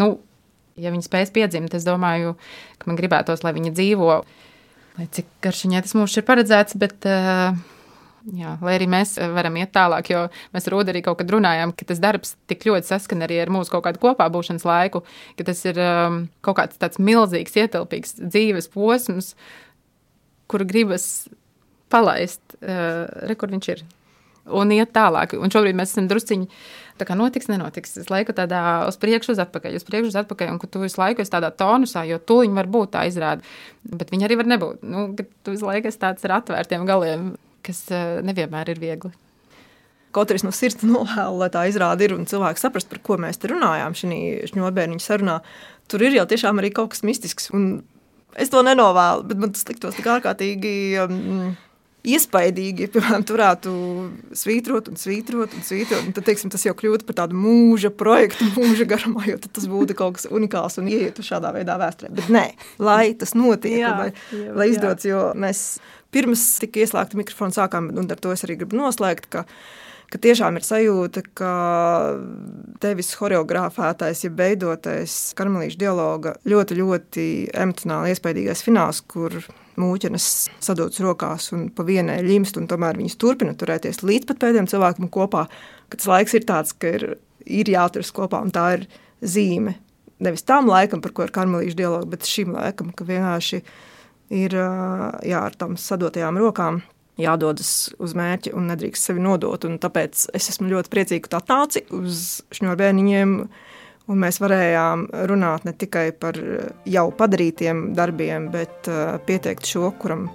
Nu, 0.01 0.15
Ja 0.73 0.89
viņi 0.89 1.05
spēs 1.05 1.29
piedzimt, 1.33 1.73
es 1.77 1.85
domāju, 1.85 2.33
ka 2.81 2.89
man 2.89 2.97
gribētos, 2.97 3.43
lai 3.45 3.51
viņi 3.53 3.75
dzīvo, 3.77 4.13
lai 4.97 5.03
cik 5.13 5.27
garš 5.45 5.67
viņai 5.67 5.81
tas 5.85 5.93
mums 5.93 6.15
ir 6.17 6.25
paredzēts, 6.25 6.77
bet 6.81 7.05
uh, 7.05 7.53
Jā, 8.31 8.53
lai 8.63 8.77
arī 8.77 8.85
mēs 8.87 9.17
varam 9.35 9.57
iet 9.59 9.73
tālāk, 9.75 10.07
jo 10.13 10.19
mēs 10.53 10.67
ar 10.69 10.73
Rūdu 10.77 10.93
arī 10.93 11.01
kaut 11.03 11.17
kad 11.19 11.31
runājām, 11.33 11.73
ka 11.75 11.87
tas 11.89 11.99
darbs 11.99 12.37
tik 12.47 12.63
ļoti 12.69 12.87
saskan 12.87 13.25
arī 13.25 13.41
ar 13.43 13.51
mūsu 13.51 13.73
kaut 13.73 13.83
kādu 13.83 13.99
kopā 13.99 14.29
būšanas 14.31 14.63
laiku, 14.67 15.01
ka 15.35 15.47
tas 15.49 15.59
ir 15.67 15.81
um, 15.83 16.21
kaut 16.45 16.61
kāds 16.61 16.79
tāds 16.79 17.01
milzīgs, 17.03 17.57
ietilpīgs 17.59 18.15
dzīves 18.21 18.71
posms, 18.71 19.33
kuru 20.47 20.69
gribas 20.69 21.27
palaist. 21.91 22.41
Uh, 22.61 23.11
re, 23.27 23.35
kur 23.35 23.51
viņš 23.51 23.69
ir? 23.75 23.83
Un 24.55 24.71
iet 24.75 24.95
tālāk. 24.95 25.35
Un 25.39 25.51
šobrīd 25.51 25.75
mēs 25.75 25.91
esam 25.91 26.07
drusciņi 26.07 26.47
tā 26.99 27.07
kā 27.07 27.15
notiks, 27.19 27.51
nenotiks. 27.51 27.97
Es 27.99 28.11
laiku 28.11 28.35
tādā 28.35 28.85
uz 28.87 28.97
priekšu, 29.03 29.35
uz 29.35 29.39
atpakaļ, 29.43 29.79
uz 29.79 29.87
priekšu, 29.87 30.11
uz 30.13 30.19
atpakaļ, 30.23 30.55
un 30.55 30.63
tu 30.63 30.83
visu 30.83 30.99
laiku 30.99 31.23
esi 31.23 31.31
tādā 31.33 31.51
tonusā, 31.59 32.03
jo 32.07 32.23
tūliņ 32.23 32.55
var 32.55 32.71
būt 32.71 32.95
tā 32.95 33.07
izrāda, 33.11 33.43
bet 33.87 34.11
viņi 34.15 34.27
arī 34.27 34.39
var 34.39 34.51
nebūt. 34.51 34.83
Nu, 34.83 35.09
tu 35.15 35.55
visu 35.55 35.67
laiku 35.67 35.91
esi 35.91 36.01
tāds 36.01 36.27
ar 36.27 36.39
atvērtiem 36.41 36.87
galiem, 36.87 37.33
kas 37.65 37.85
uh, 37.91 38.19
nevienmēr 38.25 38.73
ir 38.73 38.81
viegli. 38.81 39.13
Kaut 40.13 40.29
arī 40.29 40.43
no 40.45 40.53
sirds 40.53 40.85
novēlu, 40.95 41.39
lai 41.41 41.49
tā 41.53 41.65
izrāda 41.69 42.05
ir 42.05 42.15
un 42.17 42.27
cilvēki 42.29 42.61
saprast, 42.61 42.89
par 42.91 43.01
ko 43.05 43.17
mēs 43.21 43.41
te 43.41 43.51
runājām 43.51 43.97
šajā 43.97 44.51
šņurbēniņa 44.51 45.03
sarunā. 45.03 45.39
Tur 45.91 46.05
ir 46.05 46.17
jau 46.19 46.27
tiešām 46.29 46.61
arī 46.61 46.71
kaut 46.75 46.93
kas 46.93 47.03
mistisks. 47.07 47.49
Es 48.39 48.49
to 48.49 48.63
nenovēlu, 48.65 49.27
bet 49.29 49.41
man 49.41 49.53
tas 49.53 49.67
liktos 49.69 49.97
tik 49.97 50.09
ārkārtīgi. 50.09 50.73
Um, 51.03 51.53
iespaidīgi, 52.03 52.89
piemēram, 52.91 53.23
turētu 53.27 53.73
svītrot 54.35 54.89
un 54.91 54.99
svītrot 54.99 55.55
un 55.55 55.63
svītrot. 55.63 56.09
Un 56.09 56.15
tad, 56.15 56.25
teiksim, 56.27 56.51
tas 56.53 56.65
jau 56.67 56.75
kļūtu 56.77 57.07
par 57.07 57.21
tādu 57.21 57.37
mūža 57.39 57.93
projektu, 57.95 58.49
mūža 58.57 58.87
garumā, 58.89 59.23
jo 59.29 59.39
tas 59.45 59.67
būtu 59.71 59.95
kaut 59.99 60.17
kas 60.19 60.27
unikāls 60.31 60.79
un 60.81 60.89
ieietu 60.91 61.25
šādā 61.25 61.53
veidā 61.55 61.77
vēsturē. 61.79 62.11
Bet 62.17 62.31
nē, 62.33 62.45
lai 62.83 63.13
tas 63.19 63.35
notiek, 63.39 63.79
jā, 63.85 63.93
lai, 63.99 64.09
jā, 64.35 64.49
lai 64.57 64.67
izdodas, 64.73 65.07
jo 65.07 65.29
mēs 65.39 65.63
pirms 66.13 66.43
tika 66.61 66.83
ieslēgta 66.83 67.17
mikrofona 67.19 67.55
sākām, 67.55 67.89
un 67.95 68.11
ar 68.11 68.19
to 68.21 68.35
es 68.35 68.43
arī 68.45 68.59
gribu 68.59 68.81
noslēgt, 68.81 69.31
ka 69.33 69.47
ka 70.13 70.19
tiešām 70.21 70.59
ir 70.59 70.61
sajūta, 70.61 71.23
ka 71.33 71.51
tevis 72.83 73.15
choreogrāfētais, 73.17 74.19
ja 74.27 74.29
beidotais 74.29 75.15
karmelīšu 75.33 75.79
dialoga 75.81 76.35
ļoti, 76.45 76.77
ļoti 76.77 77.25
emocionāli 77.63 78.13
iespaidīgais 78.13 78.61
fināls, 78.61 79.01
kur 79.09 79.39
mūķenes 79.79 80.27
sadotas 80.63 81.01
rokās 81.03 81.51
un 81.55 81.67
pa 81.73 81.85
vienai 81.87 82.19
limst, 82.25 82.57
un 82.59 82.67
tomēr 82.69 82.99
viņas 82.99 83.17
turpina 83.21 83.55
turēties 83.57 84.03
līdz 84.05 84.29
pat 84.29 84.41
pēdējiem 84.43 84.69
cilvēkiem 84.71 85.09
kopā, 85.13 85.47
ka 85.89 85.99
tas 85.99 86.09
laiks 86.09 86.37
ir 86.37 86.45
tāds, 86.49 86.75
ka 86.77 86.93
ir, 86.97 87.07
ir 87.45 87.71
jāturas 87.73 88.13
kopā, 88.15 88.43
un 88.45 88.53
tā 88.53 88.67
ir 88.77 88.87
zīme. 89.21 89.77
Nevis 90.23 90.45
tam 90.47 90.69
laikam, 90.71 91.01
par 91.03 91.13
ko 91.15 91.25
ir 91.25 91.33
karmelīšu 91.35 91.79
dialogs, 91.79 92.09
bet 92.11 92.29
šim 92.29 92.53
laikam, 92.55 92.93
ka 92.95 93.07
vienkārši 93.07 93.63
ir 94.33 94.55
jā, 94.55 95.39
ar 95.41 95.55
tām 95.59 95.77
sadotajām 95.79 96.39
rokām 96.41 96.81
jādodas 97.19 97.91
uz 98.01 98.15
mērķi 98.17 98.53
un 98.57 98.69
nedrīkst 98.71 99.09
sevi 99.09 99.21
nodot. 99.23 99.65
Tāpēc 99.83 100.27
es 100.33 100.49
esmu 100.53 100.71
ļoti 100.71 100.91
priecīga, 100.93 101.25
ka 101.25 101.33
tu 101.33 101.39
atnāci 101.41 101.83
uz 101.93 102.23
šņurbēniņiem. 102.57 103.35
Un 104.11 104.19
mēs 104.19 104.41
varējām 104.43 105.05
runāt 105.29 105.63
ne 105.63 105.71
tikai 105.79 106.09
par 106.19 106.35
jau 106.89 107.05
padarītiem 107.15 107.85
darbiem, 107.95 108.49
bet 108.51 108.89
uh, 108.91 109.15
pieteikt 109.23 109.69
šo, 109.69 109.93
kuram 110.01 110.27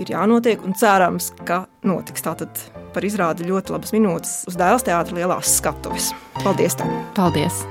ir 0.00 0.10
jānotiek. 0.10 0.62
Un 0.66 0.74
cerams, 0.78 1.30
ka 1.46 1.64
notiks 1.86 2.26
tātad 2.26 2.66
par 2.94 3.06
izrādi 3.06 3.46
ļoti 3.46 3.76
labas 3.76 3.94
minūtes 3.94 4.40
uz 4.50 4.58
Dēls 4.58 4.86
teātra 4.86 5.22
lielās 5.22 5.58
skatuves. 5.60 6.10
Paldies! 6.42 6.78
Tev. 6.80 6.96
Paldies! 7.18 7.62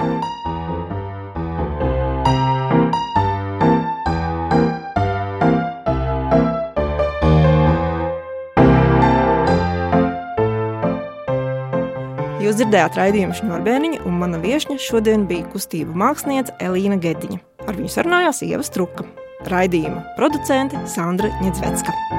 Jūs 12.59 12.65
dzirdējāt 12.67 12.97
raidījumu 12.99 13.35
Šņurbēniņa, 13.37 13.99
un 14.03 14.17
mana 14.19 14.35
viesņa 14.43 14.75
šodien 14.83 15.23
bija 15.29 15.47
kustību 15.53 15.95
mākslinieca 15.95 16.57
Elīna 16.67 16.99
Gediņa. 16.99 17.39
Ar 17.63 17.79
viņu 17.79 17.95
sarunājās 17.95 18.43
Ieva 18.51 18.67
Struka, 18.67 19.07
raidījuma 19.47 20.03
producente 20.19 20.83
Sandra 20.91 21.31
Ņedzvecka. 21.39 22.18